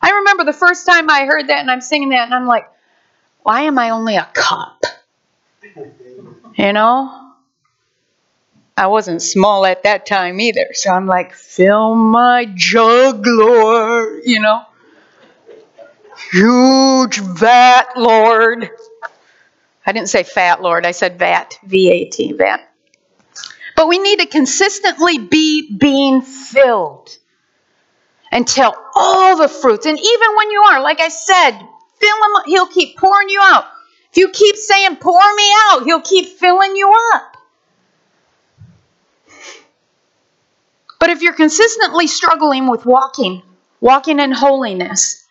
I 0.01 0.11
remember 0.11 0.45
the 0.45 0.53
first 0.53 0.87
time 0.87 1.09
I 1.09 1.27
heard 1.27 1.49
that 1.49 1.61
and 1.61 1.71
I'm 1.71 1.81
singing 1.81 2.11
that 2.11 2.25
and 2.25 2.35
I'm 2.35 2.47
like, 2.47 2.69
why 3.43 3.63
am 3.63 3.79
I 3.79 3.91
only 3.91 4.17
a 4.17 4.29
cup? 4.33 4.85
You 6.55 6.73
know? 6.73 7.21
I 8.77 8.89
wasn't 8.89 9.23
small 9.23 9.65
at 9.67 9.85
that 9.85 10.05
time 10.05 10.41
either. 10.41 10.69
So 10.73 10.91
I'm 10.91 11.07
like, 11.07 11.33
fill 11.33 11.95
my 11.95 12.47
jug, 12.55 13.25
Lord. 13.27 14.23
You 14.25 14.41
know? 14.41 14.63
Huge 16.33 17.19
vat, 17.19 17.97
Lord. 17.97 18.71
I 19.87 19.93
didn't 19.93 20.09
say 20.09 20.23
fat, 20.23 20.63
Lord. 20.63 20.87
I 20.87 20.93
said 20.93 21.19
vat. 21.19 21.59
V 21.65 21.91
A 21.91 22.05
T, 22.09 22.33
vat. 22.33 22.61
But 23.77 23.89
we 23.89 23.99
need 23.99 24.21
to 24.21 24.27
consistently 24.27 25.19
be 25.19 25.77
being 25.77 26.23
filled 26.23 27.17
until 28.35 28.75
all 28.97 29.37
the 29.37 29.49
fruits, 29.49 29.87
and 29.87 29.99
even 29.99 30.37
when 30.37 30.51
you 30.51 30.61
are, 30.61 30.83
like 30.83 31.01
I 31.01 31.09
said, 31.09 31.53
fill 31.53 32.17
him, 32.17 32.43
he'll 32.47 32.67
keep 32.67 32.99
pouring 32.99 33.29
you 33.29 33.41
out. 33.41 33.65
If 34.11 34.19
you 34.19 34.29
keep 34.29 34.57
saying, 34.57 34.97
pour 34.97 35.35
me 35.37 35.53
out, 35.69 35.85
he'll 35.85 36.03
keep 36.03 36.39
filling 36.39 36.75
you 36.77 36.93
up. 37.15 37.37
But 40.99 41.11
if 41.11 41.23
you're 41.23 41.35
consistently 41.35 42.07
struggling 42.09 42.69
with 42.69 42.85
walking, 42.85 43.43
walking 43.81 44.19
in 44.19 44.33
holiness, 44.33 45.25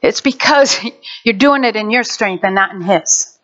it's 0.00 0.20
because 0.20 0.78
you're 1.24 1.34
doing 1.34 1.64
it 1.64 1.74
in 1.74 1.90
your 1.90 2.04
strength 2.04 2.44
and 2.44 2.54
not 2.54 2.72
in 2.72 2.80
his. 2.80 3.38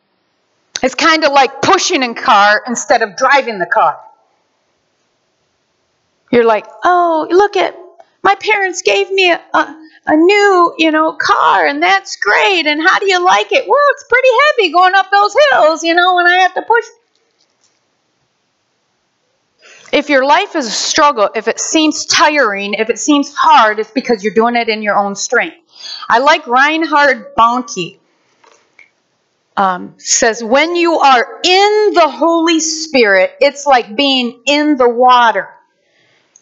It's 0.83 0.95
kind 0.95 1.25
of 1.25 1.33
like 1.33 1.61
pushing 1.63 2.03
a 2.03 2.15
car 2.15 2.63
instead 2.67 3.03
of 3.03 3.17
driving 3.17 3.59
the 3.59 3.67
car. 3.67 4.01
You're 6.31 6.45
like, 6.45 6.67
oh, 6.85 7.27
look 7.31 7.57
at 7.57 7.82
my 8.23 8.35
parents 8.37 8.83
gave 8.83 9.11
me 9.11 9.31
a, 9.33 9.41
a, 9.55 9.89
a, 10.07 10.17
new, 10.17 10.75
you 10.79 10.91
know, 10.91 11.13
car, 11.13 11.67
and 11.67 11.83
that's 11.83 12.17
great. 12.17 12.67
And 12.67 12.81
how 12.81 12.99
do 12.99 13.11
you 13.11 13.23
like 13.23 13.51
it? 13.53 13.69
Well, 13.69 13.85
it's 13.91 14.05
pretty 14.09 14.29
heavy 14.47 14.73
going 14.73 14.95
up 14.95 15.11
those 15.11 15.35
hills, 15.51 15.83
you 15.83 15.95
know, 15.95 16.19
and 16.19 16.29
I 16.29 16.37
have 16.43 16.55
to 16.55 16.63
push. 16.63 16.85
If 19.93 20.09
your 20.09 20.25
life 20.25 20.57
is 20.57 20.67
a 20.67 20.71
struggle, 20.71 21.29
if 21.35 21.49
it 21.49 21.61
seems 21.61 22.07
tiring, 22.07 22.75
if 22.75 22.89
it 22.89 22.99
seems 22.99 23.35
hard, 23.35 23.79
it's 23.79 23.91
because 23.91 24.25
you're 24.25 24.35
doing 24.35 24.57
it 24.57 24.69
in 24.69 24.83
your 24.83 24.97
own 24.97 25.15
strength. 25.15 25.57
I 26.09 26.19
like 26.19 26.47
Reinhard 26.47 27.35
Bonnke. 27.37 27.99
Um, 29.55 29.95
says 29.99 30.43
when 30.43 30.77
you 30.77 30.95
are 30.95 31.41
in 31.45 31.93
the 31.93 32.09
Holy 32.09 32.59
Spirit, 32.59 33.33
it's 33.39 33.67
like 33.67 33.95
being 33.95 34.41
in 34.47 34.79
the 34.79 34.89
water. 34.89 35.51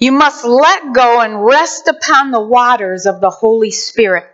You 0.01 0.13
must 0.13 0.47
let 0.47 0.95
go 0.95 1.21
and 1.21 1.45
rest 1.45 1.87
upon 1.87 2.31
the 2.31 2.41
waters 2.41 3.05
of 3.05 3.21
the 3.21 3.29
Holy 3.29 3.71
Spirit. 3.71 4.27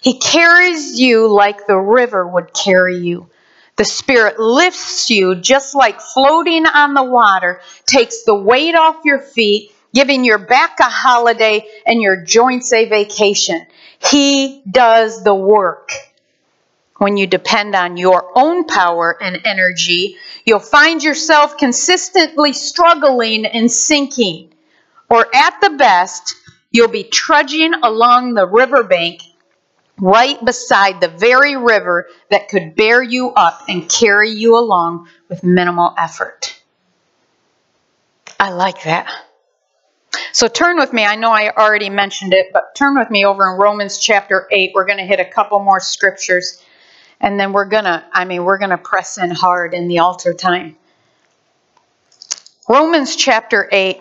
He 0.00 0.18
carries 0.18 0.98
you 0.98 1.28
like 1.28 1.68
the 1.68 1.78
river 1.78 2.26
would 2.26 2.52
carry 2.52 2.96
you. 2.96 3.30
The 3.76 3.84
Spirit 3.84 4.40
lifts 4.40 5.10
you 5.10 5.36
just 5.36 5.76
like 5.76 6.00
floating 6.00 6.66
on 6.66 6.94
the 6.94 7.04
water, 7.04 7.60
takes 7.86 8.24
the 8.24 8.34
weight 8.34 8.74
off 8.74 9.04
your 9.04 9.20
feet, 9.20 9.70
giving 9.92 10.24
your 10.24 10.38
back 10.38 10.80
a 10.80 10.84
holiday 10.84 11.64
and 11.86 12.02
your 12.02 12.24
joints 12.24 12.72
a 12.72 12.88
vacation. 12.88 13.64
He 14.00 14.62
does 14.68 15.22
the 15.22 15.34
work. 15.34 15.92
When 16.98 17.16
you 17.16 17.28
depend 17.28 17.76
on 17.76 17.96
your 17.96 18.32
own 18.34 18.64
power 18.64 19.16
and 19.22 19.40
energy, 19.44 20.16
you'll 20.44 20.58
find 20.58 21.04
yourself 21.04 21.56
consistently 21.56 22.52
struggling 22.52 23.46
and 23.46 23.70
sinking 23.70 24.50
or 25.14 25.28
at 25.32 25.60
the 25.60 25.70
best, 25.70 26.34
you'll 26.72 26.88
be 26.88 27.04
trudging 27.04 27.72
along 27.72 28.34
the 28.34 28.44
riverbank 28.44 29.22
right 30.00 30.44
beside 30.44 31.00
the 31.00 31.06
very 31.06 31.56
river 31.56 32.08
that 32.30 32.48
could 32.48 32.74
bear 32.74 33.00
you 33.00 33.30
up 33.30 33.62
and 33.68 33.88
carry 33.88 34.30
you 34.30 34.58
along 34.58 35.06
with 35.28 35.44
minimal 35.44 35.94
effort. 35.96 36.60
I 38.40 38.50
like 38.50 38.82
that. 38.82 39.08
So 40.32 40.48
turn 40.48 40.78
with 40.78 40.92
me. 40.92 41.04
I 41.04 41.14
know 41.14 41.30
I 41.30 41.50
already 41.50 41.90
mentioned 41.90 42.34
it, 42.34 42.48
but 42.52 42.74
turn 42.74 42.98
with 42.98 43.08
me 43.08 43.24
over 43.24 43.52
in 43.52 43.56
Romans 43.56 43.98
chapter 43.98 44.48
8. 44.50 44.72
We're 44.74 44.84
going 44.84 44.98
to 44.98 45.04
hit 45.04 45.20
a 45.20 45.24
couple 45.24 45.60
more 45.60 45.78
scriptures 45.78 46.60
and 47.20 47.38
then 47.38 47.52
we're 47.52 47.66
going 47.66 47.84
to 47.84 48.04
I 48.12 48.24
mean 48.24 48.42
we're 48.42 48.58
going 48.58 48.70
to 48.70 48.78
press 48.78 49.16
in 49.16 49.30
hard 49.30 49.74
in 49.74 49.86
the 49.86 50.00
altar 50.00 50.34
time. 50.34 50.76
Romans 52.68 53.14
chapter 53.14 53.68
8 53.70 54.00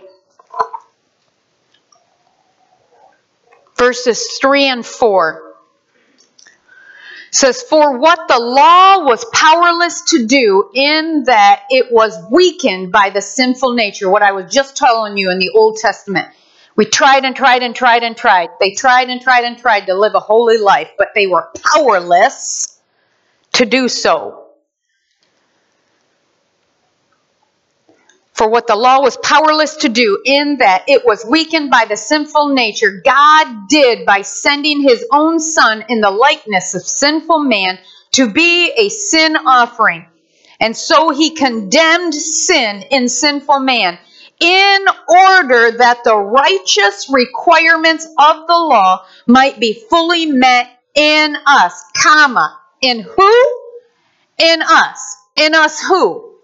verses 3.83 4.37
3 4.39 4.69
and 4.69 4.85
4 4.85 5.55
says, 7.31 7.61
For 7.63 7.97
what 7.97 8.29
the 8.29 8.39
law 8.39 9.03
was 9.03 9.25
powerless 9.33 10.03
to 10.11 10.25
do, 10.25 10.69
in 10.73 11.23
that 11.25 11.63
it 11.69 11.91
was 11.91 12.17
weakened 12.31 12.93
by 12.93 13.09
the 13.09 13.19
sinful 13.19 13.73
nature. 13.73 14.09
What 14.09 14.21
I 14.21 14.31
was 14.31 14.53
just 14.53 14.77
telling 14.77 15.17
you 15.17 15.31
in 15.31 15.37
the 15.37 15.49
Old 15.49 15.79
Testament. 15.81 16.29
We 16.77 16.85
tried 16.85 17.25
and 17.25 17.35
tried 17.35 17.61
and 17.61 17.75
tried 17.75 18.03
and 18.03 18.15
tried. 18.15 18.51
They 18.61 18.71
tried 18.71 19.09
and 19.09 19.21
tried 19.21 19.43
and 19.43 19.57
tried 19.57 19.87
to 19.87 19.95
live 19.95 20.15
a 20.15 20.21
holy 20.21 20.59
life, 20.59 20.91
but 20.97 21.09
they 21.13 21.27
were 21.27 21.49
powerless 21.73 22.79
to 23.53 23.65
do 23.65 23.89
so. 23.89 24.42
For 28.43 28.49
what 28.49 28.67
the 28.67 28.75
law 28.75 28.99
was 28.99 29.15
powerless 29.15 29.77
to 29.77 29.87
do, 29.87 30.21
in 30.25 30.57
that 30.57 30.83
it 30.89 31.05
was 31.05 31.25
weakened 31.25 31.71
by 31.71 31.85
the 31.85 31.95
sinful 31.95 32.49
nature, 32.49 33.01
God 33.05 33.69
did 33.69 34.05
by 34.05 34.21
sending 34.21 34.81
his 34.81 35.05
own 35.13 35.39
Son 35.39 35.85
in 35.87 36.01
the 36.01 36.11
likeness 36.11 36.75
of 36.75 36.81
sinful 36.81 37.39
man 37.39 37.79
to 38.11 38.29
be 38.29 38.69
a 38.75 38.89
sin 38.89 39.37
offering. 39.37 40.05
And 40.59 40.75
so 40.75 41.11
he 41.11 41.29
condemned 41.29 42.13
sin 42.13 42.83
in 42.91 43.07
sinful 43.07 43.61
man 43.61 43.97
in 44.41 44.85
order 45.07 45.77
that 45.77 46.01
the 46.03 46.17
righteous 46.17 47.09
requirements 47.09 48.05
of 48.05 48.47
the 48.47 48.57
law 48.57 49.05
might 49.25 49.57
be 49.57 49.81
fully 49.89 50.25
met 50.25 50.67
in 50.95 51.37
us, 51.45 51.81
comma, 51.95 52.59
in 52.81 53.03
who? 53.03 53.61
In 54.37 54.61
us. 54.61 55.15
In 55.37 55.55
us 55.55 55.79
who? 55.79 56.35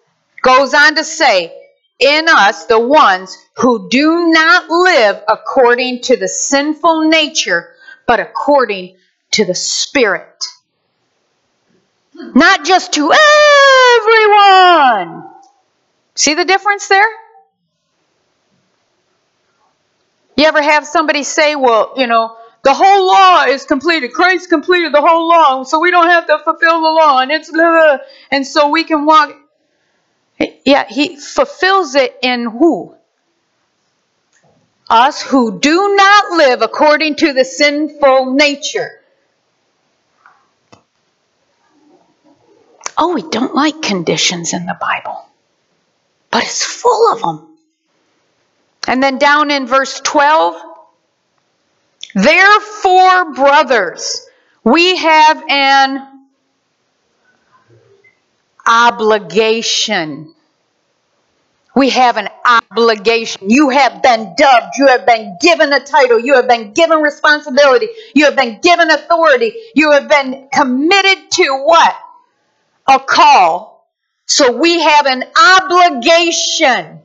Goes 0.41 0.73
on 0.73 0.95
to 0.95 1.03
say, 1.03 1.53
in 1.99 2.27
us 2.29 2.65
the 2.65 2.79
ones 2.79 3.38
who 3.57 3.89
do 3.89 4.29
not 4.31 4.69
live 4.69 5.21
according 5.27 6.01
to 6.03 6.17
the 6.17 6.27
sinful 6.27 7.09
nature, 7.09 7.73
but 8.07 8.19
according 8.19 8.97
to 9.31 9.45
the 9.45 9.55
Spirit. 9.55 10.43
Not 12.13 12.65
just 12.65 12.93
to 12.93 13.12
everyone. 14.01 15.25
See 16.15 16.33
the 16.33 16.45
difference 16.45 16.88
there? 16.88 17.07
You 20.35 20.45
ever 20.45 20.62
have 20.62 20.85
somebody 20.85 21.23
say, 21.23 21.55
well, 21.55 21.93
you 21.97 22.07
know, 22.07 22.35
the 22.63 22.73
whole 22.73 23.07
law 23.07 23.45
is 23.45 23.65
completed. 23.65 24.13
Christ 24.13 24.49
completed 24.49 24.93
the 24.93 25.01
whole 25.01 25.27
law, 25.27 25.63
so 25.63 25.79
we 25.79 25.91
don't 25.91 26.07
have 26.07 26.27
to 26.27 26.39
fulfill 26.39 26.81
the 26.81 26.89
law, 26.89 27.19
and 27.19 27.31
it's 27.31 27.51
blah, 27.51 27.97
and 28.31 28.45
so 28.45 28.69
we 28.69 28.83
can 28.83 29.05
walk. 29.05 29.33
Yeah, 30.69 30.86
he 30.88 31.15
fulfills 31.15 31.95
it 31.95 32.15
in 32.21 32.43
who? 32.45 32.93
Us 34.88 35.19
who 35.19 35.60
do 35.60 35.95
not 35.95 36.34
live 36.34 36.62
according 36.62 37.15
to 37.15 37.34
the 37.34 37.43
sinful 37.43 38.36
nature. 38.36 38.91
Oh, 42.95 43.15
we 43.15 43.23
don't 43.23 43.55
like 43.55 43.82
conditions 43.82 44.53
in 44.53 44.67
the 44.67 44.77
Bible, 44.79 45.27
but 46.29 46.43
it's 46.43 46.63
full 46.63 47.13
of 47.13 47.21
them. 47.23 47.47
And 48.88 49.01
then 49.01 49.17
down 49.17 49.49
in 49.49 49.65
verse 49.65 49.99
12, 50.01 50.62
therefore, 52.13 53.34
brothers, 53.34 54.23
we 54.63 54.97
have 54.97 55.43
an 55.49 56.27
obligation. 58.67 60.36
We 61.79 61.91
have 61.91 62.17
an 62.17 62.27
obligation. 62.43 63.49
You 63.49 63.69
have 63.69 64.03
been 64.03 64.35
dubbed. 64.35 64.77
You 64.77 64.87
have 64.87 65.05
been 65.05 65.37
given 65.39 65.71
a 65.71 65.79
title. 65.79 66.19
You 66.19 66.33
have 66.33 66.45
been 66.45 66.73
given 66.73 66.99
responsibility. 66.99 67.87
You 68.13 68.25
have 68.25 68.35
been 68.35 68.59
given 68.59 68.91
authority. 68.91 69.53
You 69.75 69.91
have 69.91 70.09
been 70.09 70.49
committed 70.51 71.31
to 71.31 71.63
what? 71.63 71.95
A 72.85 72.99
call. 72.99 73.87
So 74.25 74.57
we 74.57 74.81
have 74.81 75.05
an 75.05 75.23
obligation. 75.61 76.99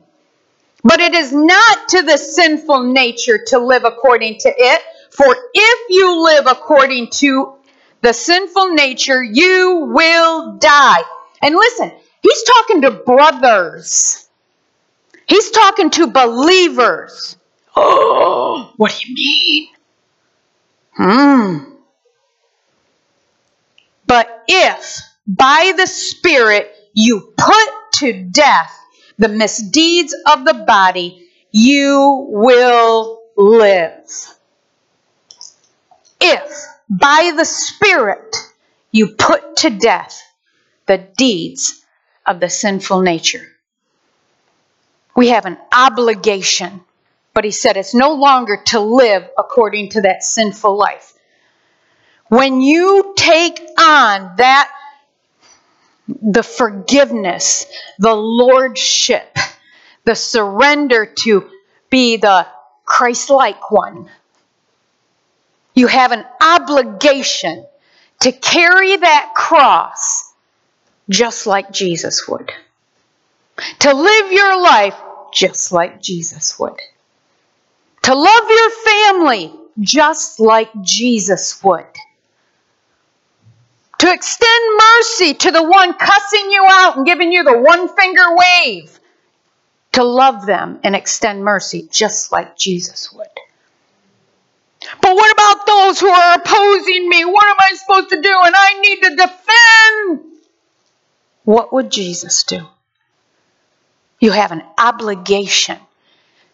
But 0.83 0.99
it 0.99 1.13
is 1.13 1.31
not 1.31 1.87
to 1.87 2.01
the 2.01 2.17
sinful 2.17 2.91
nature 2.91 3.39
to 3.47 3.59
live 3.59 3.85
according 3.85 4.39
to 4.39 4.49
it. 4.49 4.81
For 5.11 5.37
if 5.53 5.89
you 5.89 6.21
live 6.21 6.47
according 6.47 7.11
to 7.21 7.53
the 8.01 8.11
sinful 8.11 8.73
nature, 8.73 9.23
you 9.23 9.87
will 9.93 10.57
die. 10.57 11.01
And 11.41 11.55
listen, 11.55 11.93
he's 12.21 12.43
talking 12.43 12.81
to 12.81 12.91
brothers. 12.91 14.24
He's 15.27 15.51
talking 15.51 15.89
to 15.91 16.07
believers. 16.07 17.37
Oh, 17.75 18.71
what 18.77 18.91
do 18.91 19.09
you 19.09 19.15
mean? 19.15 19.67
Hmm. 20.91 21.57
But 24.07 24.43
if 24.47 24.99
by 25.27 25.73
the 25.75 25.87
Spirit 25.87 26.71
you 26.93 27.33
put 27.37 27.69
to 27.95 28.23
death 28.23 28.77
the 29.17 29.29
misdeeds 29.29 30.15
of 30.31 30.45
the 30.45 30.53
body, 30.53 31.27
you 31.51 32.27
will 32.29 33.23
live. 33.35 34.03
If 36.21 36.65
by 36.89 37.33
the 37.35 37.45
Spirit 37.45 38.35
you 38.91 39.15
put 39.15 39.57
to 39.57 39.69
death 39.69 40.21
the 40.85 40.97
deeds 41.17 41.83
of 42.25 42.39
the 42.39 42.49
sinful 42.49 43.01
nature. 43.01 43.54
We 45.15 45.29
have 45.29 45.45
an 45.45 45.57
obligation, 45.71 46.81
but 47.33 47.45
he 47.45 47.51
said 47.51 47.77
it's 47.77 47.95
no 47.95 48.13
longer 48.13 48.61
to 48.67 48.79
live 48.79 49.27
according 49.37 49.89
to 49.91 50.01
that 50.01 50.23
sinful 50.23 50.77
life. 50.77 51.13
When 52.27 52.59
you 52.59 53.13
take 53.15 53.59
on 53.79 54.35
that, 54.37 54.71
the 56.07 56.43
forgiveness, 56.43 57.65
the 57.97 58.13
lordship, 58.13 59.37
the 60.03 60.15
surrender 60.15 61.05
to 61.05 61.49
be 61.89 62.17
the 62.17 62.45
Christ 62.83 63.29
like 63.29 63.71
one, 63.71 64.09
you 65.73 65.87
have 65.87 66.11
an 66.11 66.25
obligation 66.41 67.65
to 68.21 68.31
carry 68.31 68.95
that 68.95 69.33
cross 69.35 70.33
just 71.09 71.47
like 71.47 71.71
Jesus 71.71 72.27
would. 72.27 72.51
To 73.79 73.93
live 73.93 74.31
your 74.31 74.61
life 74.61 74.95
just 75.33 75.71
like 75.71 76.01
Jesus 76.01 76.59
would. 76.59 76.79
To 78.03 78.13
love 78.13 78.49
your 78.49 78.69
family 78.69 79.53
just 79.79 80.39
like 80.39 80.69
Jesus 80.81 81.63
would. 81.63 81.85
To 83.99 84.11
extend 84.11 84.79
mercy 84.97 85.33
to 85.33 85.51
the 85.51 85.63
one 85.63 85.93
cussing 85.93 86.51
you 86.51 86.65
out 86.69 86.97
and 86.97 87.05
giving 87.05 87.31
you 87.31 87.43
the 87.43 87.57
one 87.57 87.87
finger 87.95 88.35
wave. 88.35 88.99
To 89.93 90.03
love 90.03 90.45
them 90.45 90.79
and 90.83 90.95
extend 90.95 91.43
mercy 91.43 91.87
just 91.89 92.31
like 92.31 92.57
Jesus 92.57 93.11
would. 93.13 93.27
But 95.01 95.15
what 95.15 95.31
about 95.31 95.65
those 95.65 95.99
who 95.99 96.09
are 96.09 96.35
opposing 96.35 97.09
me? 97.09 97.25
What 97.25 97.47
am 97.47 97.55
I 97.59 97.75
supposed 97.75 98.09
to 98.09 98.21
do? 98.21 98.35
And 98.43 98.55
I 98.55 98.79
need 98.81 99.01
to 99.01 99.15
defend. 99.15 100.39
What 101.43 101.73
would 101.73 101.91
Jesus 101.91 102.43
do? 102.43 102.67
You 104.19 104.31
have 104.31 104.51
an 104.51 104.63
obligation. 104.77 105.77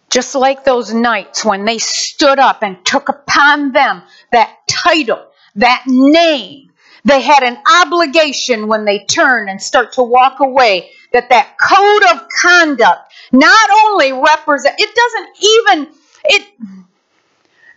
Just 0.09 0.35
like 0.35 0.65
those 0.65 0.93
knights 0.93 1.45
when 1.45 1.63
they 1.63 1.77
stood 1.77 2.37
up 2.37 2.63
and 2.63 2.83
took 2.85 3.07
upon 3.07 3.71
them 3.71 4.01
that 4.31 4.57
title, 4.67 5.25
that 5.55 5.83
name. 5.87 6.71
They 7.05 7.21
had 7.21 7.43
an 7.43 7.57
obligation 7.81 8.67
when 8.67 8.85
they 8.85 9.05
turn 9.05 9.49
and 9.49 9.61
start 9.61 9.93
to 9.93 10.03
walk 10.03 10.39
away 10.39 10.91
that 11.13 11.29
that 11.29 11.57
code 11.57 12.03
of 12.11 12.27
conduct 12.41 13.11
not 13.31 13.69
only 13.85 14.11
represent 14.13 14.75
it 14.77 14.95
doesn't 14.95 15.29
even 15.41 15.95
it 16.25 16.47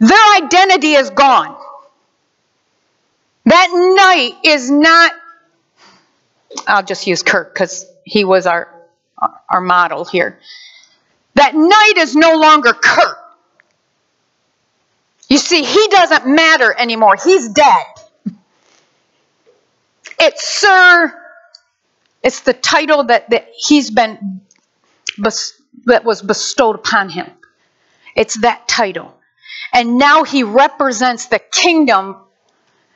their 0.01 0.35
identity 0.37 0.93
is 0.93 1.11
gone. 1.11 1.57
That 3.47 3.69
knight 3.73 4.35
is 4.45 4.71
not, 4.71 5.13
I'll 6.67 6.83
just 6.83 7.07
use 7.07 7.23
Kirk 7.23 7.55
because 7.55 7.87
he 8.05 8.25
was 8.25 8.47
our, 8.47 8.74
our 9.51 9.61
model 9.61 10.05
here. 10.05 10.39
That 11.35 11.55
knight 11.55 11.95
is 11.97 12.15
no 12.15 12.39
longer 12.39 12.73
Kurt. 12.73 13.19
You 15.29 15.39
see, 15.39 15.65
he 15.65 15.89
doesn't 15.89 16.27
matter 16.27 16.75
anymore. 16.77 17.17
He's 17.23 17.49
dead. 17.49 17.87
It's 20.21 20.47
Sir, 20.47 21.13
it's 22.23 22.41
the 22.41 22.53
title 22.53 23.05
that, 23.05 23.31
that 23.31 23.49
he's 23.57 23.91
been, 23.91 24.41
that 25.87 26.05
was 26.05 26.23
bestowed 26.23 26.77
upon 26.77 27.11
him. 27.11 27.31
It's 28.17 28.39
that 28.41 28.69
title. 28.69 29.15
And 29.73 29.99
now 29.99 30.25
he 30.25 30.43
represents 30.43 31.27
the 31.27 31.39
kingdom 31.39 32.17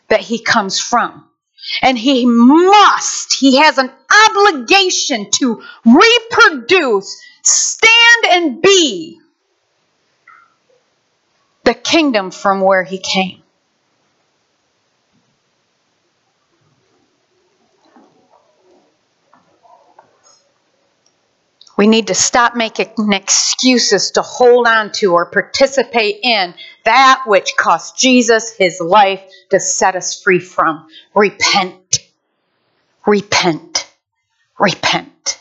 that 0.09 0.21
he 0.21 0.39
comes 0.43 0.81
from. 0.81 1.25
And 1.83 1.99
he 1.99 2.25
must, 2.25 3.35
he 3.39 3.57
has 3.57 3.79
an 3.79 3.91
obligation 4.47 5.31
to 5.31 5.63
reproduce, 5.85 7.21
stand 7.43 8.25
and 8.31 8.63
be 8.63 9.21
the 11.65 11.75
kingdom 11.75 12.31
from 12.31 12.61
where 12.61 12.85
he 12.85 12.99
came. 12.99 13.43
We 21.77 21.87
need 21.87 22.09
to 22.09 22.15
stop 22.15 22.57
making 22.57 23.13
excuses 23.13 24.11
to 24.13 24.23
hold 24.23 24.67
on 24.67 24.91
to 24.95 25.13
or 25.13 25.27
participate 25.27 26.17
in 26.25 26.55
that 26.85 27.23
which 27.25 27.53
cost 27.57 27.97
Jesus 27.97 28.51
his 28.51 28.81
life 28.81 29.23
to 29.51 29.61
set 29.61 29.95
us 29.95 30.21
free 30.21 30.41
from. 30.41 30.89
Repent. 31.15 32.01
Repent. 33.07 33.88
Repent. 34.59 35.41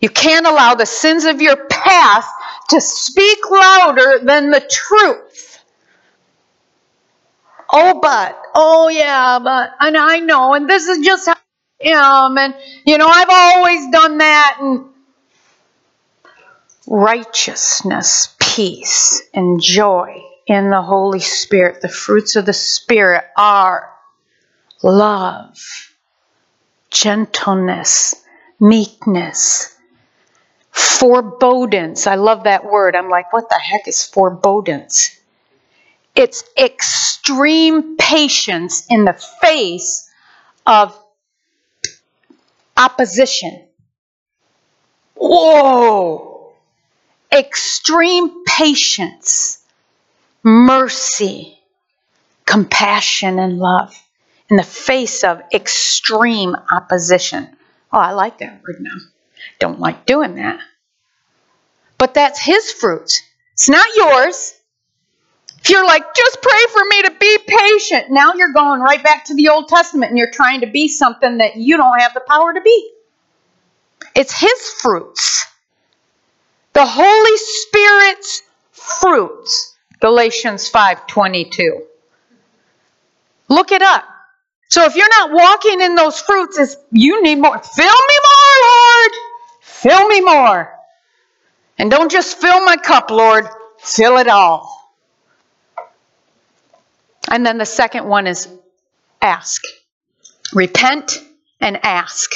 You 0.00 0.10
can't 0.10 0.46
allow 0.46 0.74
the 0.74 0.86
sins 0.86 1.24
of 1.24 1.42
your 1.42 1.56
past 1.66 2.28
to 2.70 2.80
speak 2.80 3.50
louder 3.50 4.20
than 4.22 4.50
the 4.50 4.60
truth. 4.60 5.58
Oh, 7.72 8.00
but, 8.00 8.40
oh, 8.54 8.88
yeah, 8.88 9.38
but, 9.42 9.72
and 9.80 9.96
I 9.96 10.20
know, 10.20 10.54
and 10.54 10.68
this 10.68 10.86
is 10.88 11.04
just 11.04 11.26
how 11.28 11.34
I 11.84 11.88
am, 11.88 12.38
and 12.38 12.54
you 12.86 12.98
know 12.98 13.06
I've 13.08 13.28
always 13.30 13.90
done 13.90 14.18
that 14.18 14.58
and 14.60 14.86
righteousness, 16.86 18.34
peace, 18.40 19.22
and 19.34 19.60
joy 19.60 20.22
in 20.46 20.70
the 20.70 20.82
Holy 20.82 21.20
Spirit. 21.20 21.82
The 21.82 21.88
fruits 21.88 22.36
of 22.36 22.46
the 22.46 22.54
Spirit 22.54 23.24
are 23.36 23.90
love, 24.82 25.58
gentleness, 26.90 28.24
meekness, 28.60 29.76
forebodance. 30.70 32.06
I 32.06 32.16
love 32.16 32.44
that 32.44 32.64
word. 32.64 32.96
I'm 32.96 33.08
like, 33.08 33.32
what 33.32 33.48
the 33.48 33.58
heck 33.58 33.86
is 33.88 34.04
forebodance? 34.04 35.18
It's 36.14 36.44
extreme 36.56 37.96
patience 37.96 38.86
in 38.90 39.04
the 39.04 39.12
face 39.40 40.10
of 40.66 40.98
opposition. 42.76 43.64
Whoa! 45.14 46.52
Extreme 47.32 48.44
patience, 48.44 49.62
mercy, 50.42 51.58
compassion, 52.46 53.38
and 53.38 53.58
love 53.58 53.94
in 54.50 54.56
the 54.56 54.62
face 54.62 55.24
of 55.24 55.42
extreme 55.52 56.56
opposition. 56.70 57.56
Oh, 57.92 57.98
I 57.98 58.12
like 58.12 58.38
that 58.38 58.60
word 58.62 58.76
now. 58.80 58.96
Don't 59.58 59.80
like 59.80 60.06
doing 60.06 60.36
that. 60.36 60.60
But 61.98 62.14
that's 62.14 62.40
his 62.40 62.72
fruits. 62.72 63.22
It's 63.54 63.68
not 63.68 63.88
yours. 63.96 64.54
If 65.60 65.70
you're 65.70 65.84
like, 65.84 66.14
just 66.14 66.40
pray 66.40 66.60
for 66.72 66.84
me 66.84 67.02
to 67.02 67.10
be 67.18 67.38
patient, 67.46 68.10
now 68.10 68.34
you're 68.34 68.52
going 68.52 68.80
right 68.80 69.02
back 69.02 69.24
to 69.26 69.34
the 69.34 69.48
Old 69.48 69.68
Testament 69.68 70.10
and 70.10 70.18
you're 70.18 70.30
trying 70.30 70.60
to 70.60 70.68
be 70.68 70.88
something 70.88 71.38
that 71.38 71.56
you 71.56 71.76
don't 71.76 72.00
have 72.00 72.14
the 72.14 72.22
power 72.28 72.54
to 72.54 72.60
be. 72.60 72.92
It's 74.14 74.32
His 74.32 74.70
fruits. 74.80 75.46
The 76.72 76.86
Holy 76.86 77.36
Spirit's 77.36 78.42
fruits. 78.70 79.76
Galatians 80.00 80.70
5:22. 80.70 81.82
Look 83.48 83.72
it 83.72 83.82
up. 83.82 84.04
So 84.78 84.84
if 84.84 84.94
you're 84.94 85.08
not 85.08 85.32
walking 85.32 85.80
in 85.80 85.96
those 85.96 86.20
fruits, 86.20 86.56
it's, 86.56 86.76
you 86.92 87.20
need 87.20 87.40
more. 87.40 87.58
Fill 87.58 87.84
me 87.84 88.18
more, 88.28 88.70
Lord. 88.70 89.12
Fill 89.60 90.06
me 90.06 90.20
more. 90.20 90.72
And 91.78 91.90
don't 91.90 92.12
just 92.12 92.38
fill 92.40 92.64
my 92.64 92.76
cup, 92.76 93.10
Lord. 93.10 93.48
Fill 93.80 94.18
it 94.18 94.28
all. 94.28 94.94
And 97.28 97.44
then 97.44 97.58
the 97.58 97.66
second 97.66 98.06
one 98.06 98.28
is 98.28 98.46
ask. 99.20 99.64
Repent 100.54 101.24
and 101.60 101.84
ask. 101.84 102.30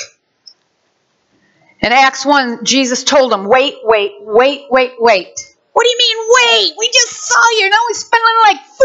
In 1.80 1.93
Acts 1.93 2.26
1, 2.26 2.64
Jesus 2.64 3.05
told 3.05 3.30
them, 3.30 3.45
wait, 3.45 3.76
wait, 3.84 4.14
wait, 4.20 4.64
wait, 4.68 4.95
wait. 4.99 5.55
What 5.74 5.84
do 5.84 5.90
you 5.90 5.99
mean, 5.99 6.28
wait? 6.28 6.74
We 6.76 6.86
just 6.88 7.12
saw 7.12 7.51
you. 7.61 7.70
Now 7.70 7.78
we 7.86 7.95
spent 7.95 8.22
like 8.45 8.59
40 8.64 8.82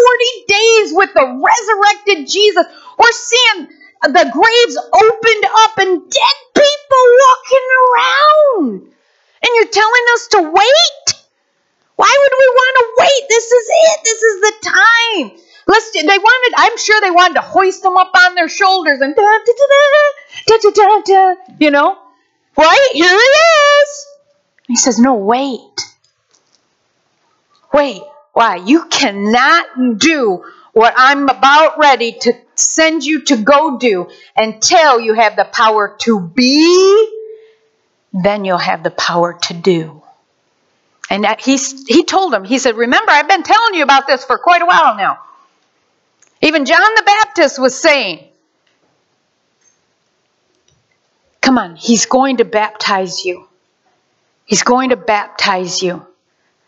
days 0.47 0.93
with 0.93 1.13
the 1.15 1.41
resurrected 1.43 2.27
Jesus. 2.27 2.65
We're 2.97 3.11
seeing 3.11 3.67
the 4.03 4.29
graves 4.31 4.77
opened 4.77 5.45
up 5.45 5.77
and 5.77 6.09
dead 6.09 6.37
people 6.53 7.03
walking 7.25 7.67
around. 7.83 8.93
And 9.41 9.51
you're 9.55 9.71
telling 9.71 10.05
us 10.13 10.27
to 10.27 10.41
wait? 10.41 11.17
Why 11.95 12.15
would 12.19 12.37
we 12.37 12.47
want 12.53 12.77
to 12.77 12.85
wait? 13.03 13.29
This 13.29 13.51
is 13.51 13.67
it. 13.69 13.99
This 14.03 14.23
is 14.23 14.41
the 14.41 14.53
time. 14.69 15.39
Let's. 15.67 15.91
They 15.91 16.01
wanted. 16.05 16.53
I'm 16.57 16.77
sure 16.77 17.01
they 17.01 17.11
wanted 17.11 17.35
to 17.35 17.41
hoist 17.41 17.83
them 17.83 17.97
up 17.97 18.11
on 18.15 18.35
their 18.35 18.47
shoulders 18.47 19.01
and 19.01 19.15
da 19.15 19.21
da 19.21 19.37
da 19.45 20.57
da 20.57 20.57
da 20.57 20.71
da 20.71 21.01
da. 21.05 21.35
You 21.59 21.71
know, 21.71 21.97
right 22.57 22.89
here 22.93 23.05
it 23.11 23.37
is. 23.37 24.07
He 24.67 24.75
says, 24.75 24.99
"No, 24.99 25.15
wait, 25.15 25.59
wait. 27.73 28.01
Why? 28.33 28.57
You 28.57 28.85
cannot 28.85 29.65
do 29.97 30.45
what 30.73 30.93
I'm 30.95 31.27
about 31.27 31.79
ready 31.79 32.11
to 32.21 32.33
send 32.59 33.03
you 33.03 33.23
to 33.25 33.37
go 33.37 33.77
do 33.77 34.09
until 34.35 34.99
you 34.99 35.13
have 35.13 35.35
the 35.35 35.45
power 35.45 35.95
to 36.01 36.19
be. 36.19 37.13
Then 38.13 38.45
you'll 38.45 38.57
have 38.57 38.83
the 38.83 38.91
power 38.91 39.37
to 39.43 39.53
do." 39.53 40.01
And 41.09 41.25
he, 41.39 41.57
he 41.87 42.03
told 42.03 42.33
him, 42.33 42.43
he 42.43 42.59
said, 42.59 42.75
Remember, 42.75 43.11
I've 43.11 43.29
been 43.29 43.43
telling 43.43 43.75
you 43.75 43.83
about 43.83 44.07
this 44.07 44.25
for 44.25 44.37
quite 44.37 44.61
a 44.61 44.65
while 44.65 44.97
now. 44.97 45.19
Even 46.41 46.65
John 46.65 46.95
the 46.95 47.03
Baptist 47.05 47.59
was 47.59 47.79
saying, 47.79 48.27
Come 51.41 51.57
on, 51.57 51.75
he's 51.77 52.05
going 52.05 52.37
to 52.37 52.45
baptize 52.45 53.23
you. 53.23 53.47
He's 54.45 54.63
going 54.63 54.89
to 54.89 54.97
baptize 54.97 55.81
you. 55.81 56.05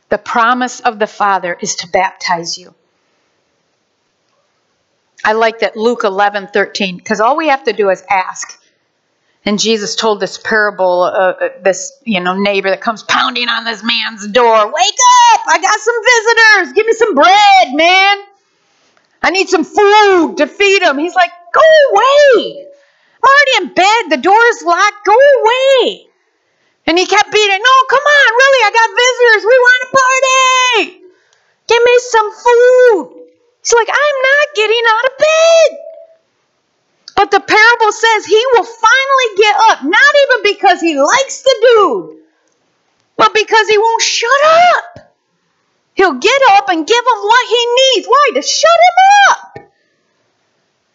The 0.09 0.17
promise 0.17 0.79
of 0.79 0.99
the 0.99 1.07
Father 1.07 1.57
is 1.61 1.75
to 1.77 1.87
baptize 1.89 2.57
you. 2.57 2.73
I 5.24 5.34
like 5.34 5.59
that 5.59 5.76
Luke 5.76 6.03
11 6.03 6.47
13, 6.47 6.97
because 6.97 7.20
all 7.20 7.38
we 7.38 7.49
have 7.49 7.63
to 7.65 7.74
do 7.74 7.89
is 7.89 8.03
ask. 8.09 8.59
And 9.45 9.57
Jesus 9.57 9.95
told 9.95 10.20
this 10.20 10.38
parable, 10.38 11.03
uh, 11.03 11.09
uh, 11.09 11.49
this 11.63 11.93
you 12.03 12.20
know 12.20 12.38
neighbor 12.38 12.70
that 12.70 12.82
comes 12.82 13.03
pounding 13.03 13.47
on 13.49 13.63
this 13.63 13.84
man's 13.84 14.28
door. 14.28 14.65
Wake 14.65 14.99
up! 15.34 15.41
I 15.47 15.59
got 15.61 15.80
some 15.80 15.95
visitors. 16.03 16.74
Give 16.74 16.86
me 16.86 16.93
some 16.93 17.15
bread, 17.15 17.74
man. 17.74 18.26
I 19.22 19.32
need 19.32 19.49
some 19.49 19.63
food 19.63 20.38
to 20.38 20.47
feed 20.47 20.82
them. 20.82 20.97
He's 20.97 21.15
like, 21.15 21.32
go 21.53 21.61
away. 21.91 22.67
I'm 23.22 23.30
already 23.30 23.67
in 23.67 23.74
bed. 23.74 24.17
The 24.17 24.22
door's 24.22 24.63
locked. 24.63 25.05
Go 25.05 25.13
away. 25.13 26.07
And 26.88 26.97
he 26.97 27.05
kept 27.05 27.32
beating, 27.32 27.59
no, 27.61 27.76
come 27.89 28.01
on, 28.01 28.32
really, 28.34 28.61
I 28.65 28.72
got 28.74 28.89
visitors. 28.97 29.45
We 29.45 29.57
want 29.67 29.84
a 29.84 29.89
party. 29.99 31.03
Give 31.67 31.84
me 31.84 31.99
some 31.99 32.32
food. 32.34 33.18
He's 33.70 33.76
like, 33.76 33.89
I'm 33.89 34.17
not 34.24 34.55
getting 34.55 34.84
out 34.89 35.05
of 35.05 35.17
bed. 35.20 35.78
But 37.15 37.32
the 37.32 37.39
parable 37.39 37.91
says 37.91 38.26
he 38.26 38.43
will 38.53 38.63
finally 38.63 39.36
get 39.38 39.55
up, 39.70 39.84
not 39.84 40.13
even 40.24 40.53
because 40.53 40.82
he 40.82 40.99
likes 40.99 41.43
the 41.43 41.55
dude, 41.61 42.17
but 43.15 43.32
because 43.34 43.67
he 43.67 43.78
won't 43.78 44.01
shut 44.01 44.43
up. 44.45 45.13
He'll 45.93 46.13
get 46.17 46.41
up 46.53 46.70
and 46.70 46.88
give 46.88 46.97
him 46.97 47.22
what 47.22 47.47
he 47.47 47.76
needs. 47.93 48.07
Why? 48.07 48.30
To 48.36 48.41
shut 48.41 48.72
him 48.72 49.30
up. 49.30 49.55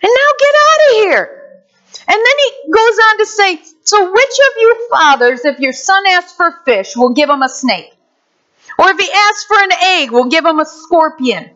And 0.02 0.10
now 0.10 0.30
get 0.40 0.54
out 0.64 0.78
of 0.88 0.96
here. 0.96 1.62
And 2.08 2.16
then 2.16 2.36
he 2.38 2.72
goes 2.72 2.98
on 2.98 3.18
to 3.18 3.26
say, 3.26 3.60
So 3.84 4.12
which 4.12 4.24
of 4.24 4.56
you 4.56 4.88
fathers, 4.90 5.44
if 5.44 5.60
your 5.60 5.72
son 5.72 6.02
asks 6.08 6.32
for 6.32 6.60
fish, 6.64 6.96
will 6.96 7.10
give 7.10 7.30
him 7.30 7.42
a 7.42 7.48
snake? 7.48 7.92
Or 8.78 8.88
if 8.88 8.98
he 8.98 9.08
asks 9.12 9.44
for 9.44 9.62
an 9.62 9.72
egg, 9.80 10.10
will 10.10 10.28
give 10.28 10.44
him 10.44 10.58
a 10.58 10.66
scorpion? 10.66 11.50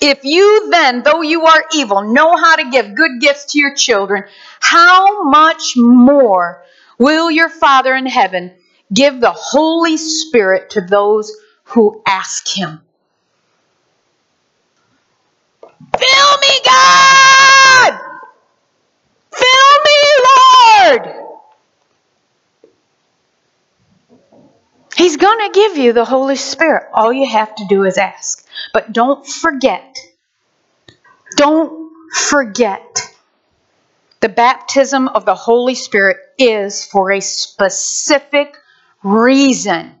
If 0.00 0.24
you 0.24 0.68
then, 0.70 1.02
though 1.02 1.22
you 1.22 1.46
are 1.46 1.64
evil, 1.74 2.12
know 2.12 2.36
how 2.36 2.56
to 2.56 2.70
give 2.70 2.94
good 2.94 3.20
gifts 3.20 3.52
to 3.52 3.58
your 3.58 3.74
children, 3.74 4.24
how 4.60 5.24
much 5.24 5.74
more 5.76 6.62
will 6.98 7.30
your 7.30 7.48
Father 7.48 7.94
in 7.94 8.06
heaven 8.06 8.54
give 8.92 9.20
the 9.20 9.32
Holy 9.32 9.96
Spirit 9.96 10.70
to 10.70 10.80
those 10.80 11.32
who 11.64 12.02
ask 12.06 12.46
him. 12.48 12.80
Fill 15.98 16.38
me, 16.38 16.60
God! 16.64 18.00
Fill 19.32 19.78
me, 19.84 21.06
Lord! 21.06 21.25
He's 24.96 25.18
going 25.18 25.46
to 25.46 25.52
give 25.52 25.76
you 25.76 25.92
the 25.92 26.06
Holy 26.06 26.36
Spirit. 26.36 26.88
All 26.94 27.12
you 27.12 27.28
have 27.28 27.54
to 27.56 27.66
do 27.68 27.84
is 27.84 27.98
ask. 27.98 28.46
But 28.72 28.92
don't 28.92 29.26
forget, 29.26 29.96
don't 31.36 31.92
forget, 32.14 33.14
the 34.20 34.30
baptism 34.30 35.08
of 35.08 35.26
the 35.26 35.34
Holy 35.34 35.74
Spirit 35.74 36.16
is 36.38 36.86
for 36.86 37.12
a 37.12 37.20
specific 37.20 38.56
reason 39.02 39.94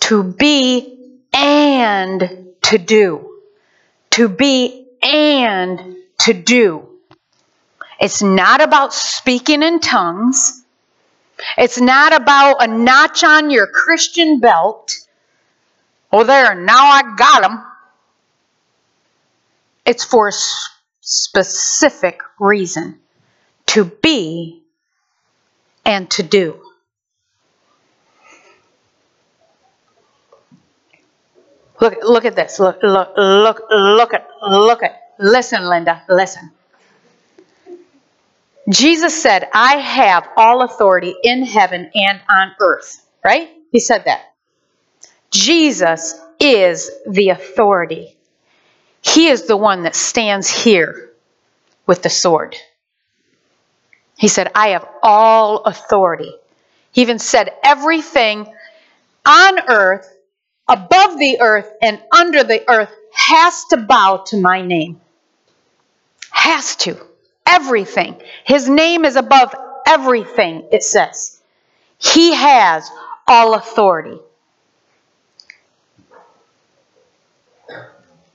to 0.00 0.22
be 0.22 0.96
and 1.32 2.48
to 2.62 2.78
do. 2.78 3.40
To 4.10 4.28
be 4.28 4.86
and 5.02 5.96
to 6.20 6.32
do. 6.32 6.88
It's 8.00 8.22
not 8.22 8.60
about 8.60 8.94
speaking 8.94 9.62
in 9.62 9.80
tongues. 9.80 10.63
It's 11.56 11.80
not 11.80 12.14
about 12.14 12.62
a 12.62 12.66
notch 12.66 13.24
on 13.24 13.50
your 13.50 13.66
Christian 13.66 14.40
belt. 14.40 14.92
Oh, 16.12 16.24
there, 16.24 16.54
now 16.54 16.84
I 16.84 17.14
got 17.16 17.42
them. 17.42 17.64
It's 19.84 20.04
for 20.04 20.28
a 20.28 20.32
specific 21.00 22.20
reason 22.38 23.00
to 23.66 23.84
be 23.84 24.62
and 25.84 26.10
to 26.12 26.22
do. 26.22 26.60
Look, 31.80 31.96
look 32.02 32.24
at 32.24 32.36
this. 32.36 32.58
Look, 32.60 32.78
look, 32.82 33.12
look, 33.16 33.60
look 33.70 34.14
at, 34.14 34.26
look 34.48 34.82
at. 34.82 35.00
Listen, 35.18 35.68
Linda, 35.68 36.02
listen. 36.08 36.50
Jesus 38.68 39.20
said, 39.20 39.48
I 39.52 39.76
have 39.76 40.28
all 40.36 40.62
authority 40.62 41.14
in 41.22 41.44
heaven 41.44 41.90
and 41.94 42.20
on 42.28 42.52
earth, 42.60 43.06
right? 43.24 43.50
He 43.70 43.80
said 43.80 44.04
that. 44.06 44.34
Jesus 45.30 46.14
is 46.40 46.90
the 47.08 47.30
authority. 47.30 48.16
He 49.02 49.28
is 49.28 49.46
the 49.46 49.56
one 49.56 49.82
that 49.82 49.94
stands 49.94 50.48
here 50.48 51.10
with 51.86 52.02
the 52.02 52.10
sword. 52.10 52.56
He 54.16 54.28
said, 54.28 54.50
I 54.54 54.68
have 54.68 54.88
all 55.02 55.64
authority. 55.64 56.32
He 56.92 57.02
even 57.02 57.18
said, 57.18 57.52
everything 57.62 58.46
on 59.26 59.68
earth 59.68 60.08
above 60.68 61.18
the 61.18 61.40
earth 61.40 61.70
and 61.82 62.00
under 62.16 62.44
the 62.44 62.68
earth 62.70 62.90
has 63.12 63.64
to 63.70 63.76
bow 63.76 64.24
to 64.28 64.40
my 64.40 64.62
name. 64.62 65.00
Has 66.30 66.76
to. 66.76 66.96
Everything. 67.46 68.20
His 68.44 68.68
name 68.68 69.04
is 69.04 69.16
above 69.16 69.54
everything, 69.86 70.68
it 70.72 70.82
says. 70.82 71.40
He 71.98 72.34
has 72.34 72.90
all 73.26 73.54
authority. 73.54 74.18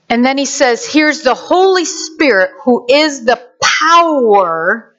And 0.09 0.25
then 0.25 0.37
he 0.37 0.45
says, 0.45 0.85
here's 0.85 1.21
the 1.21 1.35
Holy 1.35 1.85
Spirit 1.85 2.51
who 2.63 2.85
is 2.89 3.25
the 3.25 3.39
power 3.61 4.95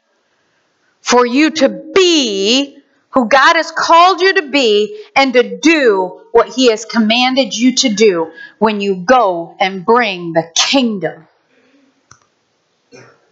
for 1.01 1.27
you 1.27 1.51
to 1.51 1.69
be 1.95 2.77
who 3.11 3.29
God 3.29 3.57
has 3.57 3.73
called 3.73 4.21
you 4.21 4.35
to 4.35 4.49
be 4.51 5.05
and 5.17 5.33
to 5.33 5.59
do 5.59 6.23
what 6.33 6.49
He 6.49 6.71
has 6.71 6.85
commanded 6.85 7.57
you 7.57 7.75
to 7.77 7.89
do 7.89 8.33
when 8.59 8.81
you 8.81 8.97
go 8.97 9.57
and 9.59 9.85
bring 9.85 10.33
the 10.33 10.49
kingdom 10.55 11.27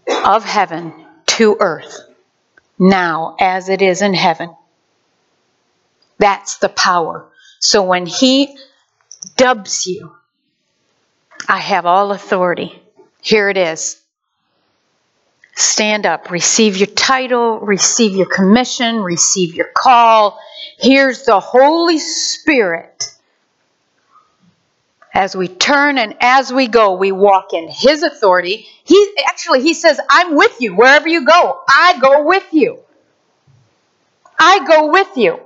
of 0.09 0.45
heaven 0.45 0.93
to 1.27 1.57
earth 1.61 2.01
now 2.79 3.37
as 3.41 3.69
it 3.69 3.83
is 3.83 4.03
in 4.03 4.15
heaven. 4.15 4.55
That's 6.19 6.59
the 6.59 6.69
power. 6.69 7.29
So 7.61 7.83
when 7.83 8.07
He 8.07 8.57
dubs 9.37 9.87
you, 9.87 10.13
I 11.49 11.59
have 11.59 11.87
all 11.87 12.13
authority. 12.13 12.83
Here 13.21 13.49
it 13.49 13.57
is. 13.57 14.01
Stand 15.55 16.07
up, 16.07 16.31
receive 16.31 16.77
your 16.77 16.87
title, 16.87 17.59
receive 17.59 18.15
your 18.15 18.27
commission, 18.27 19.01
receive 19.01 19.55
your 19.55 19.71
call. 19.75 20.39
Here's 20.79 21.25
the 21.25 21.41
Holy 21.41 21.99
Spirit. 21.99 23.13
As 25.15 25.35
we 25.35 25.49
turn 25.49 25.99
and 25.99 26.15
as 26.21 26.53
we 26.53 26.69
go, 26.69 26.95
we 26.95 27.13
walk 27.13 27.53
in 27.53 27.69
His 27.69 28.03
authority. 28.03 28.67
He 28.85 29.15
actually 29.29 29.63
He 29.63 29.75
says, 29.75 30.01
"I'm 30.09 30.35
with 30.37 30.61
you 30.61 30.75
wherever 30.77 31.09
you 31.09 31.25
go. 31.25 31.61
I 31.69 31.99
go 32.01 32.25
with 32.25 32.47
you. 32.53 32.79
I 34.39 34.67
go 34.67 34.91
with 34.91 35.17
you." 35.17 35.41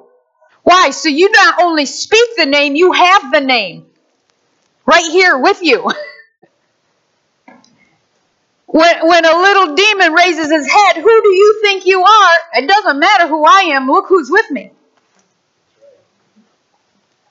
Why? 0.62 0.90
So 0.90 1.08
you 1.08 1.30
not 1.30 1.60
only 1.60 1.86
speak 1.86 2.36
the 2.36 2.46
name, 2.46 2.76
you 2.76 2.92
have 2.92 3.32
the 3.32 3.40
name 3.40 3.86
right 4.86 5.10
here 5.10 5.38
with 5.38 5.62
you. 5.62 5.90
When, 8.72 9.06
when 9.06 9.24
a 9.26 9.36
little 9.36 9.74
demon 9.74 10.14
raises 10.14 10.50
his 10.50 10.66
head, 10.66 10.96
who 10.96 11.22
do 11.22 11.28
you 11.28 11.60
think 11.62 11.84
you 11.84 12.02
are? 12.02 12.36
It 12.54 12.66
doesn't 12.66 12.98
matter 12.98 13.28
who 13.28 13.44
I 13.44 13.72
am. 13.74 13.86
Look 13.86 14.06
who's 14.08 14.30
with 14.30 14.50
me. 14.50 14.72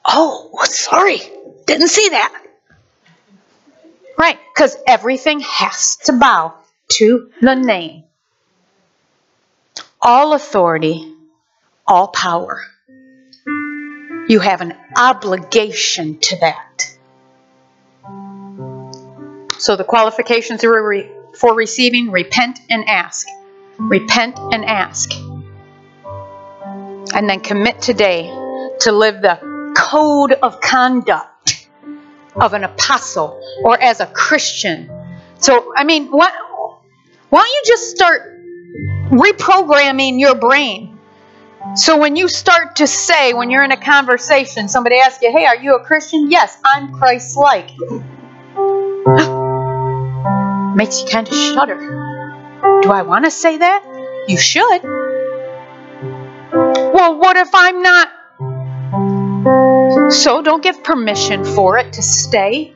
Oh, 0.06 0.56
sorry. 0.64 1.20
Didn't 1.66 1.88
see 1.88 2.08
that. 2.10 2.42
Right, 4.18 4.38
because 4.54 4.76
everything 4.86 5.40
has 5.40 5.96
to 6.04 6.12
bow 6.12 6.54
to 6.92 7.30
the 7.40 7.54
name. 7.54 8.04
All 10.00 10.34
authority, 10.34 11.14
all 11.86 12.08
power. 12.08 12.62
You 14.28 14.40
have 14.40 14.60
an 14.60 14.74
obligation 14.96 16.18
to 16.18 16.36
that. 16.40 16.96
So 19.58 19.76
the 19.76 19.84
qualifications 19.84 20.62
for 20.62 21.54
receiving, 21.54 22.10
repent 22.10 22.60
and 22.68 22.88
ask. 22.88 23.26
Repent 23.78 24.38
and 24.38 24.64
ask. 24.64 25.10
And 27.14 27.28
then 27.28 27.40
commit 27.40 27.80
today 27.80 28.28
to 28.80 28.92
live 28.92 29.22
the 29.22 29.72
code 29.76 30.32
of 30.32 30.60
conduct 30.60 31.31
of 32.36 32.54
an 32.54 32.64
apostle 32.64 33.40
or 33.62 33.80
as 33.80 34.00
a 34.00 34.06
Christian. 34.06 34.90
So, 35.38 35.72
I 35.76 35.84
mean, 35.84 36.08
what, 36.10 36.32
why 37.28 37.40
don't 37.40 37.48
you 37.48 37.62
just 37.66 37.90
start 37.90 38.40
reprogramming 39.10 40.18
your 40.18 40.34
brain? 40.34 40.98
So 41.76 41.96
when 41.96 42.16
you 42.16 42.28
start 42.28 42.76
to 42.76 42.86
say, 42.86 43.34
when 43.34 43.50
you're 43.50 43.62
in 43.62 43.72
a 43.72 43.76
conversation, 43.76 44.68
somebody 44.68 44.96
asks 44.96 45.22
you, 45.22 45.30
Hey, 45.30 45.46
are 45.46 45.56
you 45.56 45.76
a 45.76 45.84
Christian? 45.84 46.30
Yes, 46.30 46.58
I'm 46.64 46.92
Christ 46.92 47.36
like 47.36 47.70
makes 50.76 51.02
you 51.02 51.08
kind 51.08 51.28
of 51.28 51.34
shudder. 51.34 51.78
Do 52.82 52.90
I 52.90 53.02
want 53.02 53.24
to 53.26 53.30
say 53.30 53.58
that? 53.58 53.84
You 54.28 54.38
should. 54.38 54.82
Well, 56.52 57.18
what 57.18 57.36
if 57.36 57.50
I'm 57.54 57.82
not? 57.82 58.08
So 60.10 60.42
don't 60.42 60.62
give 60.62 60.82
permission 60.84 61.44
for 61.44 61.78
it 61.78 61.92
to 61.94 62.02
stay. 62.02 62.74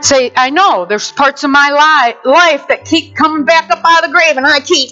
Say, 0.00 0.32
I 0.36 0.50
know 0.50 0.86
there's 0.86 1.12
parts 1.12 1.44
of 1.44 1.50
my 1.50 1.70
li- 1.70 2.30
life 2.30 2.68
that 2.68 2.84
keep 2.84 3.14
coming 3.16 3.44
back 3.44 3.70
up 3.70 3.80
out 3.84 4.04
of 4.04 4.10
the 4.10 4.14
grave, 4.14 4.36
and 4.36 4.46
I 4.46 4.60
keep 4.60 4.90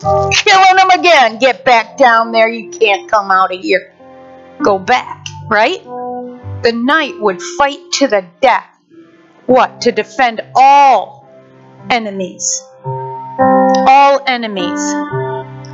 killing 0.00 0.76
them 0.76 0.90
again. 0.90 1.38
Get 1.38 1.64
back 1.64 1.96
down 1.96 2.32
there. 2.32 2.48
You 2.48 2.70
can't 2.70 3.10
come 3.10 3.30
out 3.30 3.54
of 3.54 3.60
here. 3.60 3.94
Go 4.62 4.78
back, 4.78 5.24
right? 5.48 5.82
The 6.62 6.72
knight 6.72 7.18
would 7.18 7.40
fight 7.42 7.80
to 7.94 8.08
the 8.08 8.26
death 8.40 8.72
what? 9.46 9.82
To 9.82 9.92
defend 9.92 10.40
all 10.54 11.28
enemies. 11.90 12.62
All 12.86 14.22
enemies 14.26 14.80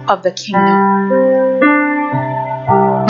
of 0.08 0.22
the 0.22 0.32
kingdom. 0.32 1.27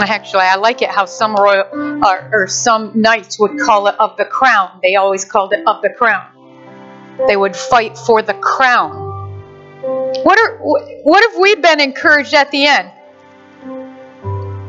Actually, 0.01 0.43
I 0.43 0.57
like 0.57 0.83
it 0.83 0.91
how 0.91 1.05
some 1.05 1.35
royal 1.35 1.65
or, 2.05 2.31
or 2.33 2.47
some 2.47 2.93
knights 2.95 3.39
would 3.39 3.59
call 3.59 3.87
it 3.89 3.97
of 3.99 4.17
the 4.17 4.25
crown. 4.25 4.81
They 4.83 4.97
always 4.97 5.25
called 5.25 5.53
it 5.53 5.67
of 5.67 5.83
the 5.83 5.91
crown. 5.91 6.27
They 7.27 7.37
would 7.37 7.57
fight 7.57 7.99
for 7.99 8.23
the 8.23 8.35
crown. 8.35 9.07
What 9.83 10.39
are 10.39 10.59
what 10.59 11.31
have 11.31 11.41
we 11.41 11.55
been 11.57 11.81
encouraged 11.81 12.35
at 12.35 12.51
the 12.51 12.67
end? 12.67 12.91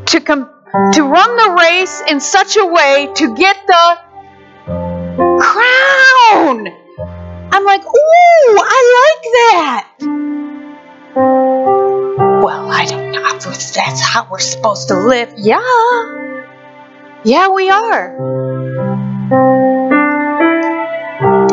To 0.08 0.22
come 0.22 0.50
to 0.94 1.04
run 1.04 1.36
the 1.36 1.58
race 1.60 2.02
in 2.08 2.20
such 2.20 2.58
a 2.58 2.66
way 2.66 3.10
to 3.16 3.36
get 3.36 3.58
the 3.68 4.00
crown. 5.40 6.68
I'm 7.52 7.66
like, 7.66 7.82
ooh, 7.82 8.60
I 8.60 9.02
like 9.02 9.24
that. 9.52 9.88
Well, 12.42 12.72
I 12.72 12.86
don't 12.86 13.12
know 13.12 13.26
if 13.36 13.74
that's 13.74 14.02
how 14.02 14.28
we're 14.32 14.40
supposed 14.40 14.88
to 14.88 14.96
live. 14.98 15.34
Yeah. 15.38 15.60
Yeah, 17.26 17.50
we 17.50 17.70
are. 17.70 18.16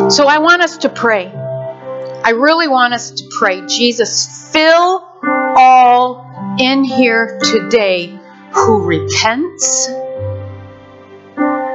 So 0.09 0.27
I 0.27 0.37
want 0.39 0.61
us 0.61 0.77
to 0.79 0.89
pray. 0.89 1.27
I 1.27 2.31
really 2.31 2.69
want 2.69 2.93
us 2.93 3.11
to 3.11 3.29
pray. 3.37 3.65
Jesus, 3.67 4.49
fill 4.53 5.05
all 5.57 6.55
in 6.59 6.85
here 6.85 7.39
today 7.43 8.17
who 8.51 8.83
repents 8.83 9.89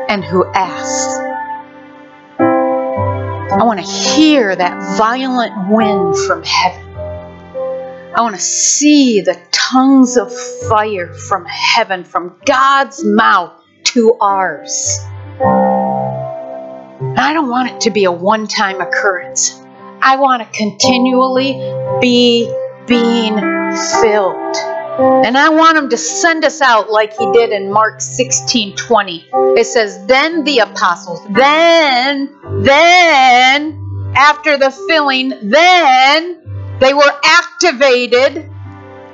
and 0.09 0.25
who 0.25 0.47
asks. 0.55 1.19
I 3.53 3.65
want 3.65 3.81
to 3.81 3.87
hear 3.87 4.57
that 4.57 4.97
violent 4.97 5.69
wind 5.69 6.17
from 6.27 6.43
heaven. 6.43 6.82
I 8.15 8.21
want 8.21 8.35
to 8.35 8.41
see 8.41 9.23
the 9.23 9.41
tongues 9.53 10.19
of 10.19 10.31
fire 10.69 11.15
from 11.15 11.47
heaven, 11.47 12.05
from 12.05 12.37
God's 12.45 13.03
mouth 13.03 13.59
to 13.85 14.15
ours. 14.21 14.99
I 15.41 17.33
don't 17.33 17.49
want 17.49 17.71
it 17.71 17.81
to 17.83 17.91
be 17.91 18.05
a 18.05 18.13
one 18.13 18.47
time 18.47 18.83
occurrence. 18.83 19.59
I 20.03 20.17
want 20.17 20.43
to 20.43 20.49
continually 20.59 21.53
be 22.03 22.53
being 22.87 23.35
filled. 24.03 24.57
And 25.25 25.39
I 25.39 25.49
want 25.49 25.79
him 25.79 25.89
to 25.89 25.97
send 25.97 26.45
us 26.45 26.61
out 26.61 26.91
like 26.91 27.17
he 27.17 27.33
did 27.33 27.51
in 27.51 27.73
Mark 27.73 28.03
16 28.03 28.77
20. 28.77 29.29
It 29.33 29.67
says, 29.67 30.05
Then 30.07 30.45
the 30.45 30.59
apostles, 30.59 31.23
then, 31.31 32.29
then, 32.63 34.13
after 34.15 34.59
the 34.59 34.71
filling, 34.71 35.33
then 35.49 36.41
they 36.83 36.93
were 36.93 37.12
activated. 37.24 38.51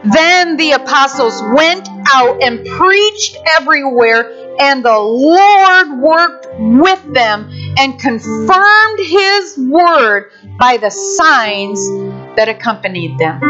Then 0.04 0.56
the 0.56 0.72
apostles 0.72 1.42
went 1.54 1.88
out 2.14 2.42
and 2.42 2.64
preached 2.66 3.36
everywhere, 3.58 4.56
and 4.58 4.84
the 4.84 4.98
Lord 4.98 6.00
worked 6.00 6.46
with 6.58 7.12
them 7.12 7.50
and 7.76 8.00
confirmed 8.00 9.00
his 9.00 9.58
word 9.58 10.30
by 10.58 10.78
the 10.78 10.90
signs 10.90 11.78
that 12.36 12.48
accompanied 12.48 13.18
them. 13.18 13.40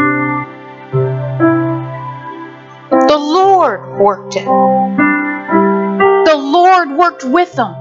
The 2.89 3.17
Lord 3.17 3.99
worked 3.99 4.35
it. 4.35 4.45
The 4.45 6.35
Lord 6.35 6.91
worked 6.91 7.23
with 7.23 7.53
them. 7.53 7.75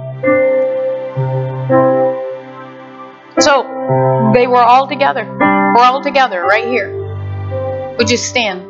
So 3.41 4.33
they 4.35 4.47
were 4.47 4.57
all 4.57 4.89
together. 4.89 5.25
We're 5.25 5.85
all 5.85 6.03
together 6.03 6.43
right 6.43 6.67
here. 6.67 7.97
Would 7.99 8.11
you 8.11 8.17
stand? 8.17 8.63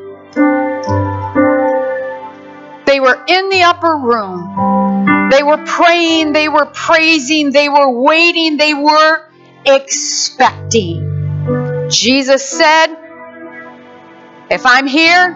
They 2.87 3.01
were 3.01 3.23
in 3.29 3.51
the 3.51 3.63
upper 3.65 3.97
room. 3.97 5.31
They 5.31 5.43
were 5.43 5.63
praying, 5.65 6.33
they 6.33 6.49
were 6.49 6.67
praising, 6.67 7.53
they 7.53 7.69
were 7.69 7.91
waiting, 7.91 8.57
they 8.57 8.73
were 8.73 9.29
expecting. 9.67 11.89
Jesus 11.91 12.49
said, 12.49 12.87
If 14.51 14.65
I'm 14.65 14.87
here, 14.87 15.31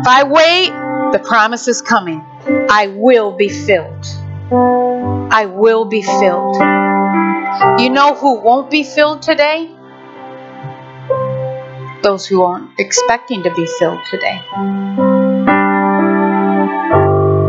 if 0.00 0.06
I 0.06 0.22
wait, 0.24 0.68
the 1.12 1.18
promise 1.18 1.66
is 1.66 1.82
coming. 1.82 2.24
I 2.70 2.88
will 2.88 3.36
be 3.36 3.48
filled. 3.48 4.06
I 5.32 5.46
will 5.46 5.86
be 5.86 6.02
filled. 6.02 6.56
You 7.78 7.90
know 7.90 8.14
who 8.14 8.40
won't 8.40 8.70
be 8.70 8.82
filled 8.82 9.22
today? 9.22 9.70
Those 12.02 12.26
who 12.26 12.42
aren't 12.42 12.78
expecting 12.78 13.42
to 13.42 13.54
be 13.54 13.66
filled 13.78 14.00
today. 14.10 14.40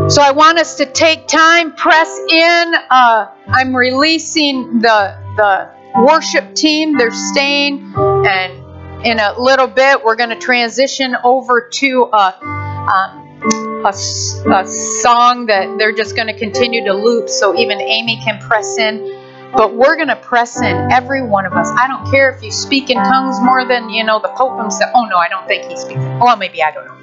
So 0.10 0.22
I 0.22 0.32
want 0.34 0.58
us 0.60 0.76
to 0.76 0.86
take 0.86 1.28
time, 1.28 1.76
press 1.76 2.18
in. 2.30 2.74
Uh, 2.89 3.28
I'm 3.47 3.76
releasing 3.76 4.80
the 4.80 5.18
the 5.36 5.70
worship 6.01 6.55
team. 6.55 6.97
They're 6.97 7.12
staying, 7.12 7.93
and 7.97 9.05
in 9.05 9.20
a 9.20 9.39
little 9.39 9.68
bit, 9.68 10.03
we're 10.03 10.16
going 10.16 10.30
to 10.30 10.39
transition 10.39 11.16
over 11.24 11.70
to 11.70 12.10
a, 12.14 12.39
um, 12.41 13.84
a, 13.86 13.89
a 13.89 14.68
song 15.01 15.47
that 15.47 15.78
they're 15.78 15.95
just 15.95 16.16
going 16.16 16.28
to 16.28 16.38
continue 16.38 16.84
to 16.86 16.93
loop 16.93 17.30
so 17.30 17.55
even 17.55 17.80
Amy 17.82 18.20
can 18.24 18.39
press 18.39 18.78
in. 18.78 19.16
But 19.56 19.76
we're 19.76 19.95
going 19.95 20.10
to 20.10 20.16
press 20.16 20.62
in, 20.62 20.91
every 20.91 21.22
one 21.22 21.45
of 21.45 21.54
us. 21.54 21.70
I 21.78 21.88
don't 21.88 22.10
care 22.12 22.30
if 22.32 22.43
you 22.43 22.52
speak 22.52 22.89
in 22.89 22.98
tongues 22.98 23.39
more 23.41 23.66
than, 23.66 23.89
you 23.89 24.04
know, 24.04 24.20
the 24.20 24.30
Pope 24.30 24.60
himself. 24.60 24.91
Oh, 24.93 25.06
no, 25.06 25.16
I 25.16 25.30
don't 25.30 25.48
think 25.48 25.66
he 25.66 25.78
speaks. 25.78 26.00
Well, 26.00 26.36
maybe 26.38 26.62
I 26.62 26.72
don't 26.72 26.86
know. 26.86 26.98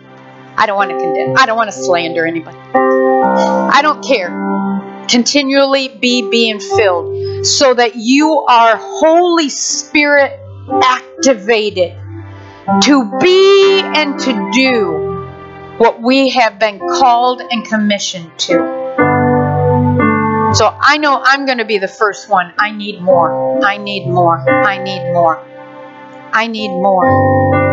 I 0.57 0.67
don't 0.67 0.77
want 0.77 0.91
to 0.91 0.99
condemn. 0.99 1.37
I 1.37 1.47
don't 1.47 1.57
want 1.57 1.71
to 1.71 1.77
slander 1.77 2.27
anybody. 2.27 2.59
I 2.75 3.81
don't 3.83 4.05
care. 4.05 4.29
Continually 5.09 5.89
be 5.89 6.29
being 6.31 6.61
filled 6.61 7.47
so 7.47 7.75
that 7.75 7.97
you 7.97 8.39
are 8.49 8.77
Holy 8.77 9.49
Spirit 9.49 10.39
activated 10.83 11.97
to 12.83 13.19
be 13.21 13.81
and 13.83 14.19
to 14.21 14.51
do 14.53 15.77
what 15.77 16.01
we 16.01 16.31
have 16.31 16.59
been 16.59 16.79
called 16.79 17.41
and 17.41 17.67
commissioned 17.67 18.39
to. 18.39 19.04
So 20.55 20.71
I 20.81 20.99
know 20.99 21.21
I'm 21.23 21.47
going 21.47 21.59
to 21.59 21.65
be 21.65 21.79
the 21.79 21.89
first 21.89 22.29
one. 22.29 22.55
I 22.59 22.71
need 22.71 23.01
more. 23.03 23.65
I 23.65 23.77
need 23.77 24.07
more. 24.07 24.39
I 24.39 24.83
need 24.83 25.13
more. 25.13 25.39
I 26.33 26.47
need 26.47 26.69
more. 26.69 27.64